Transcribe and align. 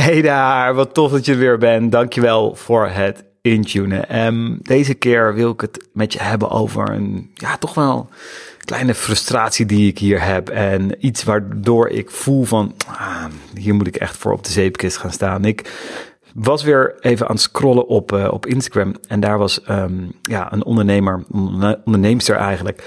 Hey 0.00 0.22
daar, 0.22 0.74
wat 0.74 0.94
tof 0.94 1.10
dat 1.10 1.24
je 1.24 1.32
er 1.32 1.38
weer 1.38 1.58
bent. 1.58 1.92
Dankjewel 1.92 2.54
voor 2.54 2.88
het 2.88 3.24
intunen. 3.42 4.26
Um, 4.26 4.58
deze 4.62 4.94
keer 4.94 5.34
wil 5.34 5.50
ik 5.50 5.60
het 5.60 5.88
met 5.92 6.12
je 6.12 6.22
hebben 6.22 6.50
over 6.50 6.90
een, 6.90 7.30
ja, 7.34 7.56
toch 7.56 7.74
wel 7.74 8.08
kleine 8.64 8.94
frustratie 8.94 9.66
die 9.66 9.88
ik 9.88 9.98
hier 9.98 10.24
heb. 10.24 10.48
En 10.48 11.06
iets 11.06 11.24
waardoor 11.24 11.88
ik 11.88 12.10
voel 12.10 12.44
van, 12.44 12.74
ah, 12.86 13.24
hier 13.54 13.74
moet 13.74 13.86
ik 13.86 13.96
echt 13.96 14.16
voor 14.16 14.32
op 14.32 14.44
de 14.44 14.50
zeepkist 14.50 14.96
gaan 14.96 15.12
staan. 15.12 15.44
Ik 15.44 15.72
was 16.34 16.62
weer 16.62 16.96
even 17.00 17.28
aan 17.28 17.34
het 17.34 17.42
scrollen 17.42 17.86
op, 17.86 18.12
uh, 18.12 18.28
op 18.32 18.46
Instagram. 18.46 18.94
En 19.08 19.20
daar 19.20 19.38
was 19.38 19.60
um, 19.70 20.12
ja, 20.22 20.52
een 20.52 20.64
ondernemer, 20.64 21.24
een 21.32 21.78
onderneemster 21.84 22.36
eigenlijk, 22.36 22.82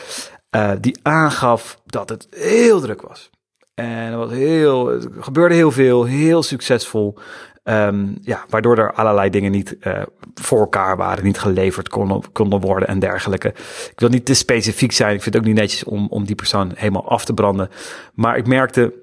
uh, 0.55 0.71
die 0.79 0.99
aangaf 1.01 1.79
dat 1.85 2.09
het 2.09 2.27
heel 2.31 2.81
druk 2.81 3.01
was. 3.01 3.31
En 3.73 4.11
er 4.11 4.17
was 4.17 4.31
heel, 4.31 4.99
gebeurde 5.19 5.55
heel 5.55 5.71
veel, 5.71 6.03
heel 6.03 6.43
succesvol. 6.43 7.17
Um, 7.63 8.17
ja, 8.21 8.45
waardoor 8.49 8.77
er 8.77 8.93
allerlei 8.93 9.29
dingen 9.29 9.51
niet 9.51 9.77
uh, 9.81 10.01
voor 10.33 10.59
elkaar 10.59 10.97
waren, 10.97 11.23
niet 11.23 11.39
geleverd 11.39 11.89
konden, 11.89 12.31
konden 12.31 12.59
worden 12.59 12.87
en 12.87 12.99
dergelijke. 12.99 13.47
Ik 13.91 13.99
wil 13.99 14.09
niet 14.09 14.25
te 14.25 14.33
specifiek 14.33 14.91
zijn. 14.91 15.15
Ik 15.15 15.21
vind 15.21 15.35
het 15.35 15.43
ook 15.43 15.49
niet 15.49 15.59
netjes 15.59 15.83
om, 15.83 16.07
om 16.09 16.25
die 16.25 16.35
persoon 16.35 16.71
helemaal 16.75 17.09
af 17.09 17.25
te 17.25 17.33
branden. 17.33 17.69
Maar 18.13 18.37
ik 18.37 18.47
merkte 18.47 18.93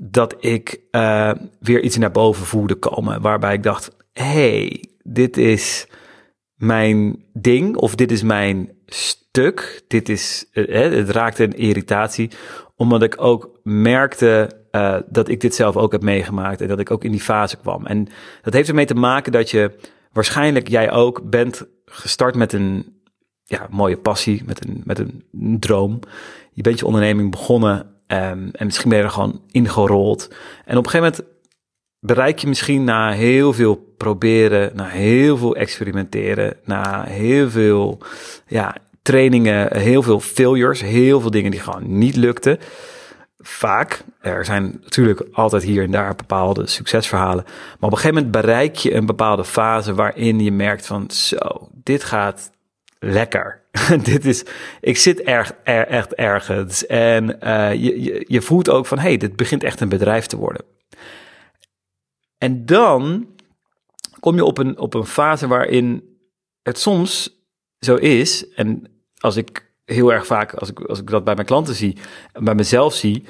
dat 0.00 0.36
ik 0.38 0.80
uh, 0.90 1.32
weer 1.60 1.80
iets 1.80 1.96
naar 1.96 2.10
boven 2.10 2.46
voelde 2.46 2.74
komen. 2.74 3.20
Waarbij 3.20 3.54
ik 3.54 3.62
dacht: 3.62 3.96
hey, 4.12 4.84
dit 5.02 5.36
is 5.36 5.86
mijn 6.54 7.24
ding 7.32 7.76
of 7.76 7.94
dit 7.94 8.10
is 8.10 8.22
mijn 8.22 8.70
stuk. 9.30 9.82
Dit 9.88 10.08
is, 10.08 10.46
uh, 10.52 10.74
het 10.74 11.10
raakte 11.10 11.42
een 11.42 11.56
irritatie 11.56 12.30
omdat 12.76 13.02
ik 13.02 13.14
ook 13.18 13.58
merkte 13.62 14.50
uh, 14.72 14.96
dat 15.06 15.28
ik 15.28 15.40
dit 15.40 15.54
zelf 15.54 15.76
ook 15.76 15.92
heb 15.92 16.02
meegemaakt 16.02 16.60
en 16.60 16.68
dat 16.68 16.78
ik 16.78 16.90
ook 16.90 17.04
in 17.04 17.10
die 17.10 17.20
fase 17.20 17.56
kwam. 17.56 17.86
En 17.86 18.08
dat 18.42 18.52
heeft 18.52 18.68
ermee 18.68 18.86
te 18.86 18.94
maken 18.94 19.32
dat 19.32 19.50
je 19.50 19.70
waarschijnlijk 20.12 20.68
jij 20.68 20.90
ook 20.90 21.30
bent 21.30 21.66
gestart 21.84 22.34
met 22.34 22.52
een 22.52 23.00
ja, 23.44 23.66
mooie 23.70 23.96
passie, 23.96 24.42
met 24.46 24.64
een, 24.64 24.82
met 24.84 24.98
een 24.98 25.24
droom. 25.60 26.00
Je 26.52 26.62
bent 26.62 26.78
je 26.78 26.86
onderneming 26.86 27.30
begonnen 27.30 27.78
um, 28.06 28.50
en 28.52 28.66
misschien 28.66 28.88
ben 28.88 28.98
je 28.98 29.04
er 29.04 29.10
gewoon 29.10 29.42
ingerold. 29.50 30.34
En 30.64 30.76
op 30.76 30.84
een 30.84 30.90
gegeven 30.90 31.12
moment 31.16 31.38
bereik 31.98 32.38
je 32.38 32.48
misschien 32.48 32.84
na 32.84 33.12
heel 33.12 33.52
veel 33.52 33.94
proberen, 33.96 34.70
na 34.74 34.86
heel 34.86 35.36
veel 35.36 35.56
experimenteren, 35.56 36.56
na 36.64 37.04
heel 37.04 37.50
veel 37.50 37.98
ja, 38.46 38.76
trainingen, 39.02 39.76
heel 39.76 40.02
veel 40.02 40.20
failures, 40.20 40.80
heel 40.80 41.20
veel 41.20 41.30
dingen 41.30 41.50
die 41.50 41.60
gewoon 41.60 41.98
niet 41.98 42.16
lukten. 42.16 42.58
Vaak, 43.38 44.04
er 44.20 44.44
zijn 44.44 44.80
natuurlijk 44.82 45.22
altijd 45.32 45.62
hier 45.62 45.82
en 45.82 45.90
daar 45.90 46.14
bepaalde 46.14 46.66
succesverhalen. 46.66 47.44
Maar 47.44 47.54
op 47.80 47.92
een 47.92 47.98
gegeven 47.98 48.14
moment 48.14 48.32
bereik 48.32 48.76
je 48.76 48.94
een 48.94 49.06
bepaalde 49.06 49.44
fase 49.44 49.94
waarin 49.94 50.40
je 50.40 50.52
merkt 50.52 50.86
van 50.86 51.10
zo, 51.10 51.68
dit 51.72 52.04
gaat 52.04 52.50
lekker. 52.98 53.60
dit 54.02 54.24
is, 54.24 54.44
ik 54.80 54.96
zit 54.96 55.20
erg, 55.20 55.52
er, 55.64 55.86
echt 55.86 56.14
ergens. 56.14 56.86
En 56.86 57.38
uh, 57.44 57.74
je, 57.74 58.02
je, 58.02 58.24
je 58.28 58.40
voelt 58.42 58.70
ook 58.70 58.86
van 58.86 58.98
hey, 58.98 59.16
dit 59.16 59.36
begint 59.36 59.62
echt 59.62 59.80
een 59.80 59.88
bedrijf 59.88 60.26
te 60.26 60.36
worden. 60.36 60.64
En 62.38 62.66
dan 62.66 63.26
kom 64.20 64.34
je 64.34 64.44
op 64.44 64.58
een, 64.58 64.78
op 64.78 64.94
een 64.94 65.06
fase 65.06 65.46
waarin 65.46 66.18
het 66.62 66.78
soms 66.78 67.39
zo 67.80 67.94
is, 67.94 68.48
en 68.54 68.84
als 69.18 69.36
ik 69.36 69.68
heel 69.84 70.12
erg 70.12 70.26
vaak, 70.26 70.54
als 70.54 70.70
ik, 70.70 70.80
als 70.80 71.00
ik 71.00 71.10
dat 71.10 71.24
bij 71.24 71.34
mijn 71.34 71.46
klanten 71.46 71.74
zie, 71.74 71.96
bij 72.32 72.54
mezelf 72.54 72.94
zie, 72.94 73.24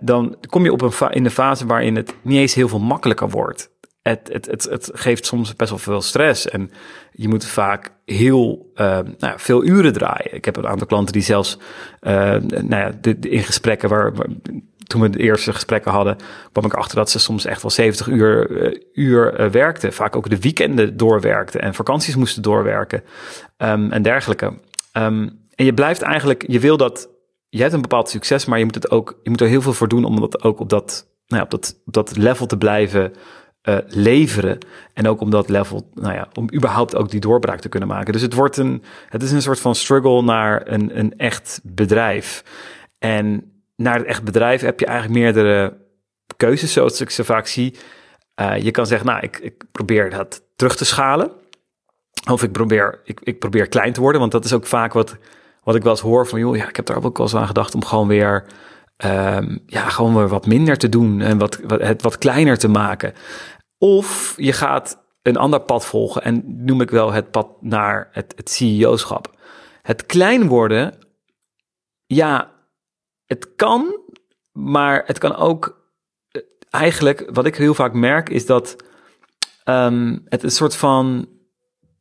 dan 0.00 0.36
kom 0.48 0.64
je 0.64 0.72
op 0.72 0.80
een 0.80 1.10
in 1.10 1.24
de 1.24 1.30
fase 1.30 1.66
waarin 1.66 1.96
het 1.96 2.14
niet 2.22 2.38
eens 2.38 2.54
heel 2.54 2.68
veel 2.68 2.78
makkelijker 2.78 3.28
wordt. 3.28 3.70
Het, 4.02 4.30
het, 4.32 4.46
het, 4.46 4.64
het 4.64 4.90
geeft 4.92 5.26
soms 5.26 5.56
best 5.56 5.70
wel 5.70 5.78
veel 5.78 6.00
stress 6.00 6.48
en 6.48 6.70
je 7.12 7.28
moet 7.28 7.44
vaak 7.44 7.92
heel 8.04 8.70
uh, 8.74 8.86
nou 8.86 9.14
ja, 9.18 9.38
veel 9.38 9.64
uren 9.64 9.92
draaien. 9.92 10.34
Ik 10.34 10.44
heb 10.44 10.56
een 10.56 10.66
aantal 10.66 10.86
klanten 10.86 11.12
die 11.12 11.22
zelfs 11.22 11.58
uh, 12.00 12.12
nou 12.34 12.68
ja, 12.68 12.92
de, 13.00 13.18
de 13.18 13.28
in 13.28 13.42
gesprekken 13.42 13.88
waar, 13.88 14.12
toen 14.88 15.00
we 15.00 15.10
de 15.10 15.18
eerste 15.18 15.52
gesprekken 15.52 15.90
hadden, 15.90 16.16
kwam 16.52 16.64
ik 16.64 16.74
achter 16.74 16.96
dat 16.96 17.10
ze 17.10 17.18
soms 17.18 17.44
echt 17.44 17.62
wel 17.62 17.70
70 17.70 18.06
uur, 18.06 18.50
uh, 18.50 18.80
uur 18.92 19.40
uh, 19.40 19.50
werkten. 19.50 19.92
Vaak 19.92 20.16
ook 20.16 20.30
de 20.30 20.40
weekenden 20.40 20.96
doorwerkten 20.96 21.60
en 21.60 21.74
vakanties 21.74 22.16
moesten 22.16 22.42
doorwerken 22.42 23.02
um, 23.56 23.92
en 23.92 24.02
dergelijke. 24.02 24.46
Um, 24.92 25.46
en 25.54 25.64
je 25.64 25.74
blijft 25.74 26.02
eigenlijk, 26.02 26.44
je 26.46 26.60
wil 26.60 26.76
dat, 26.76 27.08
je 27.48 27.60
hebt 27.60 27.72
een 27.72 27.80
bepaald 27.80 28.08
succes, 28.08 28.44
maar 28.44 28.58
je 28.58 28.64
moet 28.64 28.74
het 28.74 28.90
ook, 28.90 29.20
je 29.22 29.30
moet 29.30 29.40
er 29.40 29.48
heel 29.48 29.62
veel 29.62 29.72
voor 29.72 29.88
doen 29.88 30.04
om 30.04 30.20
dat 30.20 30.42
ook 30.42 30.60
op 30.60 30.68
dat, 30.68 31.06
nou 31.26 31.40
ja, 31.40 31.42
op 31.42 31.50
dat, 31.50 31.80
op 31.84 31.92
dat 31.92 32.16
level 32.16 32.46
te 32.46 32.58
blijven 32.58 33.12
uh, 33.62 33.78
leveren. 33.86 34.58
En 34.94 35.08
ook 35.08 35.20
om 35.20 35.30
dat 35.30 35.48
level, 35.48 35.90
nou 35.94 36.14
ja, 36.14 36.28
om 36.34 36.54
überhaupt 36.54 36.96
ook 36.96 37.10
die 37.10 37.20
doorbraak 37.20 37.60
te 37.60 37.68
kunnen 37.68 37.88
maken. 37.88 38.12
Dus 38.12 38.22
het 38.22 38.34
wordt 38.34 38.56
een, 38.56 38.82
het 39.08 39.22
is 39.22 39.32
een 39.32 39.42
soort 39.42 39.60
van 39.60 39.74
struggle 39.74 40.22
naar 40.22 40.62
een, 40.64 40.98
een 40.98 41.16
echt 41.16 41.60
bedrijf. 41.62 42.44
En 42.98 43.52
naar 43.82 43.96
het 43.98 44.06
echt 44.06 44.24
bedrijf 44.24 44.60
heb 44.60 44.80
je 44.80 44.86
eigenlijk 44.86 45.20
meerdere 45.20 45.76
keuzes, 46.36 46.72
zoals 46.72 47.00
ik 47.00 47.10
ze 47.10 47.24
vaak 47.24 47.46
zie. 47.46 47.76
Uh, 48.40 48.56
je 48.56 48.70
kan 48.70 48.86
zeggen, 48.86 49.06
nou, 49.06 49.20
ik, 49.20 49.38
ik 49.38 49.64
probeer 49.72 50.10
dat 50.10 50.42
terug 50.56 50.76
te 50.76 50.84
schalen. 50.84 51.30
Of 52.30 52.42
ik 52.42 52.52
probeer, 52.52 53.00
ik, 53.04 53.20
ik 53.22 53.38
probeer 53.38 53.68
klein 53.68 53.92
te 53.92 54.00
worden, 54.00 54.20
want 54.20 54.32
dat 54.32 54.44
is 54.44 54.52
ook 54.52 54.66
vaak 54.66 54.92
wat, 54.92 55.16
wat 55.62 55.74
ik 55.74 55.82
wel 55.82 55.92
eens 55.92 56.00
hoor 56.00 56.26
van, 56.26 56.38
joh, 56.38 56.56
ja, 56.56 56.68
ik 56.68 56.76
heb 56.76 56.86
daar 56.86 57.04
ook 57.04 57.16
wel 57.16 57.26
eens 57.26 57.34
aan 57.34 57.46
gedacht 57.46 57.74
om 57.74 57.84
gewoon 57.84 58.08
weer, 58.08 58.44
um, 59.04 59.62
ja, 59.66 59.88
gewoon 59.88 60.14
weer 60.14 60.28
wat 60.28 60.46
minder 60.46 60.76
te 60.78 60.88
doen 60.88 61.20
en 61.20 61.38
wat, 61.38 61.60
wat, 61.66 61.80
het 61.80 62.02
wat 62.02 62.18
kleiner 62.18 62.58
te 62.58 62.68
maken. 62.68 63.12
Of 63.78 64.34
je 64.36 64.52
gaat 64.52 65.02
een 65.22 65.36
ander 65.36 65.60
pad 65.60 65.84
volgen 65.84 66.22
en 66.22 66.42
noem 66.64 66.80
ik 66.80 66.90
wel 66.90 67.12
het 67.12 67.30
pad 67.30 67.48
naar 67.60 68.08
het, 68.12 68.32
het 68.36 68.50
CEO-schap. 68.50 69.36
Het 69.82 70.06
klein 70.06 70.48
worden, 70.48 70.94
ja, 72.06 72.57
het 73.28 73.54
kan, 73.56 74.00
maar 74.52 75.02
het 75.06 75.18
kan 75.18 75.36
ook 75.36 75.86
eh, 76.30 76.42
eigenlijk, 76.70 77.30
wat 77.32 77.46
ik 77.46 77.56
heel 77.56 77.74
vaak 77.74 77.92
merk, 77.92 78.28
is 78.28 78.46
dat 78.46 78.76
um, 79.64 80.24
het 80.24 80.42
een 80.42 80.50
soort 80.50 80.76
van, 80.76 81.28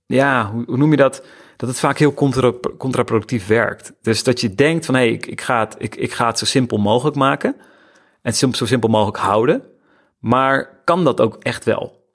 ja, 0.05 0.51
hoe, 0.51 0.77
noem 0.77 0.91
je 0.91 0.97
dat? 0.97 1.25
Dat 1.57 1.69
het 1.69 1.79
vaak 1.79 1.97
heel 1.97 2.13
contra, 2.13 2.53
contraproductief 2.77 3.47
werkt. 3.47 3.93
Dus 4.01 4.23
dat 4.23 4.41
je 4.41 4.55
denkt 4.55 4.85
van, 4.85 4.95
hé, 4.95 5.01
hey, 5.01 5.11
ik, 5.11 5.25
ik, 5.25 5.41
ga 5.41 5.59
het, 5.59 5.75
ik, 5.77 5.95
ik 5.95 6.11
ga 6.11 6.27
het 6.27 6.37
zo 6.37 6.45
simpel 6.45 6.77
mogelijk 6.77 7.15
maken 7.15 7.55
en 8.21 8.33
zo 8.33 8.65
simpel 8.65 8.89
mogelijk 8.89 9.17
houden. 9.17 9.63
Maar 10.19 10.81
kan 10.83 11.03
dat 11.03 11.21
ook 11.21 11.35
echt 11.39 11.65
wel? 11.65 12.05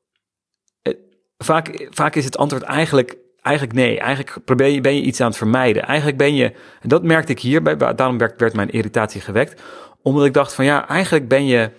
Eh, 0.83 0.95
vaak, 1.39 1.89
vaak 1.91 2.15
is 2.15 2.25
het 2.25 2.37
antwoord 2.37 2.63
eigenlijk 2.63 3.22
Eigenlijk 3.43 3.77
nee. 3.77 3.99
Eigenlijk 3.99 4.45
probeer 4.45 4.67
je, 4.67 4.81
ben 4.81 4.95
je 4.95 5.03
iets 5.03 5.21
aan 5.21 5.29
het 5.29 5.37
vermijden. 5.37 5.83
Eigenlijk 5.83 6.19
ben 6.19 6.35
je, 6.35 6.45
en 6.81 6.89
dat 6.89 7.03
merkte 7.03 7.33
ik 7.33 7.41
hierbij, 7.41 7.77
daarom 7.77 8.19
werd, 8.19 8.55
mijn 8.55 8.71
irritatie 8.71 9.21
gewekt. 9.21 9.63
Omdat 10.03 10.25
ik 10.25 10.35
dacht 10.35 10.55
van 10.55 10.65
ja, 10.65 10.89
eigenlijk 10.89 11.29
ben 11.29 11.47
je 11.47 11.71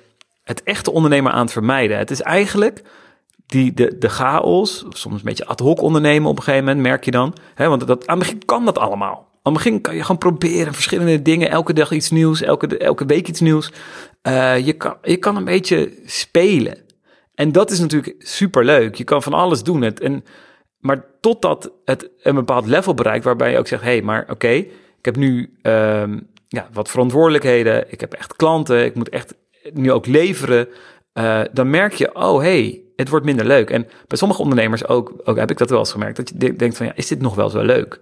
het 0.43 0.63
echte 0.63 0.91
ondernemer 0.91 1.31
aan 1.31 1.41
het 1.41 1.51
vermijden. 1.51 1.97
Het 1.97 2.11
is 2.11 2.21
eigenlijk 2.21 2.81
die, 3.45 3.73
de, 3.73 3.97
de 3.97 4.09
chaos, 4.09 4.85
soms 4.89 5.15
een 5.15 5.25
beetje 5.25 5.45
ad 5.45 5.59
hoc 5.59 5.81
ondernemen 5.81 6.29
op 6.29 6.37
een 6.37 6.43
gegeven 6.43 6.65
moment, 6.65 6.83
merk 6.83 7.05
je 7.05 7.11
dan. 7.11 7.35
Hè, 7.55 7.67
want 7.67 7.87
dat, 7.87 8.07
aan 8.07 8.17
het 8.17 8.27
begin 8.27 8.45
kan 8.45 8.65
dat 8.65 8.77
allemaal. 8.77 9.31
Aan 9.41 9.53
het 9.53 9.63
begin 9.63 9.81
kan 9.81 9.95
je 9.95 10.01
gewoon 10.01 10.17
proberen 10.17 10.73
verschillende 10.73 11.21
dingen, 11.21 11.49
elke 11.49 11.73
dag 11.73 11.91
iets 11.91 12.09
nieuws, 12.09 12.41
elke, 12.41 12.77
elke 12.77 13.05
week 13.05 13.27
iets 13.27 13.39
nieuws. 13.39 13.71
Uh, 14.27 14.65
je, 14.65 14.73
kan, 14.73 14.95
je 15.01 15.17
kan 15.17 15.35
een 15.35 15.45
beetje 15.45 15.93
spelen. 16.05 16.77
En 17.35 17.51
dat 17.51 17.71
is 17.71 17.79
natuurlijk 17.79 18.15
super 18.17 18.65
leuk. 18.65 18.95
Je 18.95 19.03
kan 19.03 19.23
van 19.23 19.33
alles 19.33 19.63
doen. 19.63 19.81
Het, 19.81 19.99
en 19.99 20.23
maar 20.83 21.05
totdat 21.19 21.71
het 21.85 22.09
een 22.21 22.35
bepaald 22.35 22.65
level 22.65 22.93
bereikt 22.93 23.23
waarbij 23.23 23.51
je 23.51 23.57
ook 23.57 23.67
zegt: 23.67 23.83
hé, 23.83 23.89
hey, 23.89 24.01
maar 24.01 24.25
oké, 24.29 24.47
ik 24.47 25.05
heb 25.05 25.15
nu 25.15 25.57
um, 25.61 26.27
ja, 26.47 26.67
wat 26.73 26.89
verantwoordelijkheden, 26.89 27.91
ik 27.91 27.99
heb 27.99 28.13
echt 28.13 28.35
klanten, 28.35 28.85
ik 28.85 28.95
moet 28.95 29.09
echt 29.09 29.35
nu 29.73 29.91
ook 29.91 30.05
leveren. 30.05 30.67
Uh, 31.13 31.41
dan 31.51 31.69
merk 31.69 31.93
je: 31.93 32.15
oh 32.15 32.39
hey, 32.39 32.81
het 32.95 33.09
wordt 33.09 33.25
minder 33.25 33.45
leuk. 33.45 33.69
En 33.69 33.87
bij 34.07 34.17
sommige 34.17 34.41
ondernemers 34.41 34.87
ook, 34.87 35.13
ook 35.23 35.37
heb 35.37 35.51
ik 35.51 35.57
dat 35.57 35.69
wel 35.69 35.79
eens 35.79 35.91
gemerkt, 35.91 36.17
dat 36.17 36.29
je 36.37 36.55
denkt: 36.55 36.77
van 36.77 36.85
ja, 36.85 36.95
is 36.95 37.07
dit 37.07 37.21
nog 37.21 37.35
wel 37.35 37.49
zo 37.49 37.61
leuk? 37.61 38.01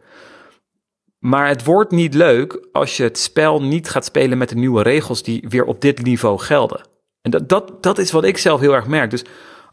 Maar 1.20 1.48
het 1.48 1.64
wordt 1.64 1.92
niet 1.92 2.14
leuk 2.14 2.68
als 2.72 2.98
je 2.98 3.04
het 3.04 3.18
spel 3.18 3.62
niet 3.62 3.90
gaat 3.90 4.06
spelen 4.06 4.38
met 4.38 4.50
de 4.50 4.56
nieuwe 4.56 4.82
regels 4.82 5.24
die 5.24 5.46
weer 5.50 5.66
op 5.66 5.82
dit 5.82 6.04
niveau 6.04 6.40
gelden. 6.40 6.82
En 7.22 7.32
dat, 7.32 7.50
dat, 7.50 7.84
dat 7.84 7.98
is 7.98 8.12
wat 8.12 8.24
ik 8.24 8.38
zelf 8.38 8.60
heel 8.60 8.74
erg 8.74 8.88
merk. 8.88 9.10
Dus 9.10 9.26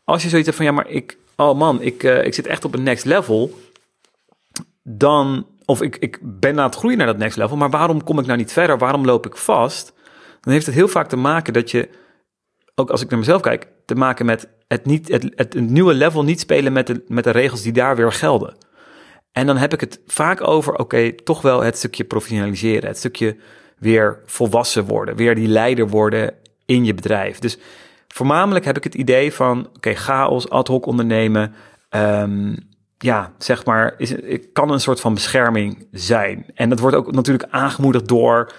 als 0.04 0.22
je 0.22 0.28
zoiets 0.28 0.46
hebt 0.46 0.58
van 0.58 0.66
ja, 0.66 0.72
maar 0.72 0.88
ik, 0.88 1.18
oh 1.40 1.58
man, 1.58 1.82
ik, 1.82 2.02
uh, 2.02 2.24
ik 2.24 2.34
zit 2.34 2.46
echt 2.46 2.64
op 2.64 2.74
een 2.74 2.82
next 2.82 3.04
level, 3.04 3.58
dan, 4.82 5.46
of 5.64 5.82
ik, 5.82 5.96
ik 5.96 6.18
ben 6.22 6.58
aan 6.58 6.66
het 6.66 6.74
groeien 6.74 6.98
naar 6.98 7.06
dat 7.06 7.18
next 7.18 7.36
level, 7.36 7.56
maar 7.56 7.70
waarom 7.70 8.04
kom 8.04 8.18
ik 8.18 8.26
nou 8.26 8.38
niet 8.38 8.52
verder? 8.52 8.78
Waarom 8.78 9.04
loop 9.04 9.26
ik 9.26 9.36
vast? 9.36 9.92
Dan 10.40 10.52
heeft 10.52 10.66
het 10.66 10.74
heel 10.74 10.88
vaak 10.88 11.08
te 11.08 11.16
maken 11.16 11.52
dat 11.52 11.70
je, 11.70 11.88
ook 12.74 12.90
als 12.90 13.00
ik 13.00 13.10
naar 13.10 13.18
mezelf 13.18 13.40
kijk, 13.40 13.68
te 13.84 13.94
maken 13.94 14.26
met 14.26 14.48
het, 14.68 14.84
niet, 14.84 15.08
het, 15.08 15.32
het, 15.34 15.54
nieuwe 15.54 15.94
level 15.94 16.24
niet 16.24 16.40
spelen 16.40 16.72
met 16.72 16.86
de, 16.86 17.04
met 17.06 17.24
de 17.24 17.30
regels 17.30 17.62
die 17.62 17.72
daar 17.72 17.96
weer 17.96 18.12
gelden. 18.12 18.56
En 19.32 19.46
dan 19.46 19.56
heb 19.56 19.72
ik 19.72 19.80
het 19.80 20.00
vaak 20.06 20.46
over, 20.46 20.74
oké, 20.74 21.12
toch 21.12 21.42
wel 21.42 21.62
het 21.62 21.76
stukje 21.76 22.04
professionaliseren, 22.04 22.88
het 22.88 22.98
stukje 22.98 23.36
weer 23.78 24.22
volwassen 24.26 24.84
worden, 24.84 25.16
weer 25.16 25.34
die 25.34 25.48
leider 25.48 25.88
worden 25.88 26.34
in 26.64 26.84
je 26.84 26.94
bedrijf. 26.94 27.38
Dus 27.38 27.58
voornamelijk 28.08 28.64
heb 28.64 28.76
ik 28.76 28.84
het 28.84 28.94
idee 28.94 29.32
van, 29.32 29.68
oké, 29.76 29.94
chaos, 29.94 30.50
ad 30.50 30.68
hoc 30.68 30.86
ondernemen, 30.86 31.54
ehm, 31.88 32.56
ja, 32.98 33.32
zeg 33.38 33.64
maar, 33.64 33.94
is, 33.96 34.14
kan 34.52 34.70
een 34.70 34.80
soort 34.80 35.00
van 35.00 35.14
bescherming 35.14 35.86
zijn. 35.92 36.46
En 36.54 36.68
dat 36.68 36.78
wordt 36.78 36.96
ook 36.96 37.12
natuurlijk 37.12 37.48
aangemoedigd 37.50 38.08
door, 38.08 38.52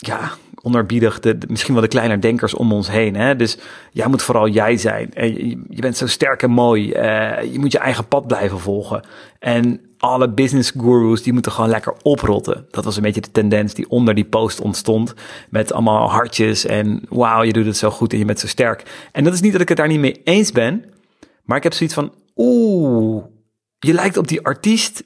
ja, 0.00 0.30
onderbiedig 0.62 1.20
de, 1.20 1.38
misschien 1.48 1.74
wel 1.74 1.82
de 1.82 1.88
kleine 1.88 2.18
denkers 2.18 2.54
om 2.54 2.72
ons 2.72 2.90
heen. 2.90 3.16
Hè? 3.16 3.36
Dus 3.36 3.58
jij 3.92 4.08
moet 4.08 4.22
vooral 4.22 4.48
jij 4.48 4.76
zijn. 4.76 5.14
En 5.14 5.48
je, 5.68 5.80
bent 5.80 5.96
zo 5.96 6.06
sterk 6.06 6.42
en 6.42 6.50
mooi. 6.50 6.86
Uh, 6.86 7.52
je 7.52 7.58
moet 7.58 7.72
je 7.72 7.78
eigen 7.78 8.08
pad 8.08 8.26
blijven 8.26 8.58
volgen. 8.58 9.04
En 9.38 9.80
alle 9.98 10.30
business 10.30 10.72
gurus, 10.76 11.22
die 11.22 11.32
moeten 11.32 11.52
gewoon 11.52 11.70
lekker 11.70 11.94
oprotten. 12.02 12.66
Dat 12.70 12.84
was 12.84 12.96
een 12.96 13.02
beetje 13.02 13.20
de 13.20 13.30
tendens 13.30 13.74
die 13.74 13.90
onder 13.90 14.14
die 14.14 14.24
post 14.24 14.60
ontstond. 14.60 15.14
Met 15.50 15.72
allemaal 15.72 16.10
hartjes 16.10 16.66
en 16.66 17.02
wauw, 17.08 17.42
je 17.42 17.52
doet 17.52 17.66
het 17.66 17.76
zo 17.76 17.90
goed 17.90 18.12
en 18.12 18.18
je 18.18 18.24
bent 18.24 18.38
zo 18.40 18.46
sterk. 18.46 19.08
En 19.12 19.24
dat 19.24 19.32
is 19.32 19.40
niet 19.40 19.52
dat 19.52 19.60
ik 19.60 19.68
het 19.68 19.76
daar 19.76 19.88
niet 19.88 20.00
mee 20.00 20.20
eens 20.24 20.52
ben. 20.52 20.84
Maar 21.44 21.56
ik 21.56 21.62
heb 21.62 21.72
zoiets 21.72 21.94
van, 21.94 22.12
oeh, 22.36 23.24
je 23.78 23.92
lijkt 23.92 24.16
op 24.16 24.28
die 24.28 24.44
artiest 24.44 25.04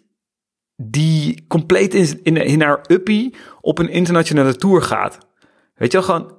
die 0.77 1.45
compleet 1.49 1.95
in, 1.95 2.21
in, 2.23 2.37
in 2.37 2.63
haar 2.63 2.85
uppie 2.87 3.35
op 3.61 3.79
een 3.79 3.89
internationale 3.89 4.57
tour 4.57 4.83
gaat. 4.83 5.19
Weet 5.75 5.93
je 5.93 5.99
wel, 5.99 6.07
gewoon, 6.07 6.37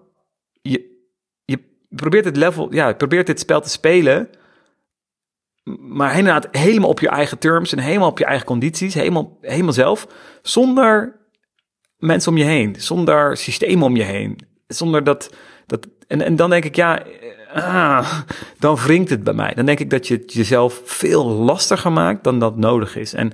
je, 0.62 1.08
je 1.46 1.60
probeert 1.90 2.26
het 2.26 2.38
level, 2.38 2.74
ja, 2.74 2.88
je 2.88 2.96
probeert 2.96 3.28
dit 3.28 3.40
spel 3.40 3.62
te 3.62 3.70
spelen, 3.70 4.30
maar 5.80 6.18
inderdaad 6.18 6.48
helemaal 6.52 6.90
op 6.90 7.00
je 7.00 7.10
eigen 7.10 7.38
terms 7.38 7.72
en 7.72 7.80
helemaal 7.80 8.10
op 8.10 8.18
je 8.18 8.26
eigen 8.26 8.46
condities, 8.46 8.94
helemaal, 8.94 9.38
helemaal 9.42 9.74
zelf, 9.74 10.08
zonder 10.42 11.20
mensen 11.98 12.32
om 12.32 12.38
je 12.38 12.44
heen, 12.44 12.76
zonder 12.78 13.38
systemen 13.38 13.88
om 13.88 13.96
je 13.96 14.04
heen, 14.04 14.40
zonder 14.68 15.04
dat, 15.04 15.36
dat 15.66 15.88
en, 16.08 16.22
en 16.22 16.36
dan 16.36 16.50
denk 16.50 16.66
ik, 16.66 16.76
ja, 16.76 17.04
ah, 17.54 18.20
dan 18.60 18.76
wringt 18.76 19.10
het 19.10 19.24
bij 19.24 19.34
mij. 19.34 19.54
Dan 19.54 19.66
denk 19.66 19.80
ik 19.80 19.90
dat 19.90 20.08
je 20.08 20.16
het 20.16 20.34
jezelf 20.34 20.82
veel 20.86 21.26
lastiger 21.26 21.92
maakt 21.92 22.24
dan 22.24 22.40
dat 22.40 22.58
nodig 22.58 22.96
is. 22.96 23.14
En 23.14 23.34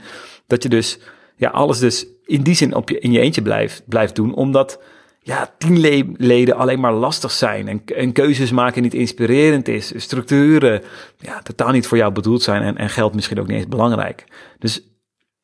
dat 0.51 0.63
je 0.63 0.69
dus, 0.69 0.99
ja, 1.35 1.49
alles 1.49 1.79
dus 1.79 2.05
in 2.25 2.41
die 2.41 2.55
zin 2.55 2.75
op 2.75 2.89
je, 2.89 2.99
in 2.99 3.11
je 3.11 3.19
eentje 3.19 3.41
blijft, 3.41 3.83
blijft 3.87 4.15
doen, 4.15 4.33
omdat 4.35 4.81
ja, 5.19 5.53
teamleden 5.57 6.55
alleen 6.55 6.79
maar 6.79 6.93
lastig 6.93 7.31
zijn 7.31 7.67
en, 7.67 7.81
en 7.85 8.11
keuzes 8.11 8.51
maken 8.51 8.81
niet 8.81 8.93
inspirerend 8.93 9.67
is, 9.67 9.93
structuren 9.95 10.81
ja, 11.17 11.41
totaal 11.41 11.71
niet 11.71 11.87
voor 11.87 11.97
jou 11.97 12.11
bedoeld 12.11 12.41
zijn 12.41 12.61
en, 12.61 12.77
en 12.77 12.89
geld 12.89 13.15
misschien 13.15 13.39
ook 13.39 13.47
niet 13.47 13.57
eens 13.57 13.67
belangrijk. 13.67 14.23
Dus 14.59 14.81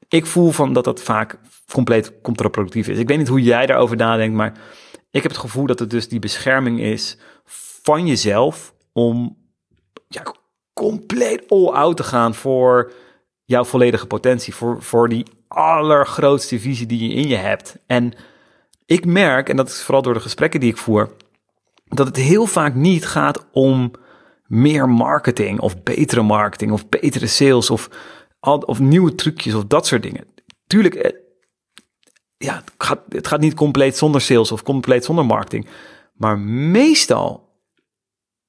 ik 0.07 0.25
voel 0.25 0.51
van 0.51 0.73
dat 0.73 0.83
dat 0.83 1.01
vaak 1.01 1.39
compleet 1.71 2.21
contraproductief 2.21 2.87
is. 2.87 2.97
Ik 2.97 3.07
weet 3.07 3.17
niet 3.17 3.27
hoe 3.27 3.41
jij 3.41 3.65
daarover 3.65 3.97
nadenkt, 3.97 4.35
maar 4.35 4.53
ik 5.11 5.21
heb 5.21 5.31
het 5.31 5.41
gevoel 5.41 5.65
dat 5.65 5.79
het 5.79 5.89
dus 5.89 6.07
die 6.07 6.19
bescherming 6.19 6.79
is 6.79 7.17
van 7.83 8.07
jezelf 8.07 8.73
om 8.93 9.37
ja, 10.07 10.23
compleet 10.73 11.43
all 11.47 11.67
out 11.67 11.97
te 11.97 12.03
gaan 12.03 12.35
voor 12.35 12.91
jouw 13.47 13.63
volledige 13.63 14.07
potentie, 14.07 14.55
voor, 14.55 14.81
voor 14.81 15.09
die 15.09 15.25
allergrootste 15.47 16.59
visie 16.59 16.85
die 16.85 17.07
je 17.07 17.15
in 17.15 17.27
je 17.27 17.35
hebt. 17.35 17.77
En 17.85 18.13
ik 18.85 19.05
merk, 19.05 19.49
en 19.49 19.55
dat 19.55 19.67
is 19.67 19.81
vooral 19.81 20.01
door 20.01 20.13
de 20.13 20.19
gesprekken 20.19 20.59
die 20.59 20.69
ik 20.69 20.77
voer, 20.77 21.15
dat 21.83 22.07
het 22.07 22.15
heel 22.15 22.45
vaak 22.45 22.73
niet 22.73 23.05
gaat 23.05 23.45
om 23.51 23.91
meer 24.45 24.89
marketing 24.89 25.59
of 25.59 25.83
betere 25.83 26.21
marketing 26.21 26.71
of 26.71 26.89
betere 26.89 27.27
sales 27.27 27.69
of, 27.69 27.89
of 28.39 28.79
nieuwe 28.79 29.15
trucjes 29.15 29.53
of 29.53 29.65
dat 29.65 29.87
soort 29.87 30.03
dingen. 30.03 30.25
Tuurlijk, 30.67 30.95
eh, 30.95 31.19
ja, 32.37 32.55
het 32.55 32.71
gaat, 32.77 33.01
het 33.09 33.27
gaat 33.27 33.39
niet 33.39 33.53
compleet 33.53 33.97
zonder 33.97 34.21
sales 34.21 34.51
of 34.51 34.63
compleet 34.63 35.05
zonder 35.05 35.25
marketing. 35.25 35.67
Maar 36.13 36.39
meestal 36.39 37.49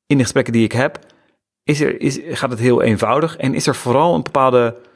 in 0.06 0.16
de 0.16 0.22
gesprekken 0.22 0.52
die 0.52 0.64
ik 0.64 0.72
heb, 0.72 0.98
is 1.62 1.80
er, 1.80 2.00
is, 2.00 2.18
gaat 2.24 2.50
het 2.50 2.58
heel 2.58 2.82
eenvoudig 2.82 3.36
en 3.36 3.54
is 3.54 3.66
er 3.66 3.74
vooral 3.74 4.14
een 4.14 4.22
bepaalde 4.22 4.87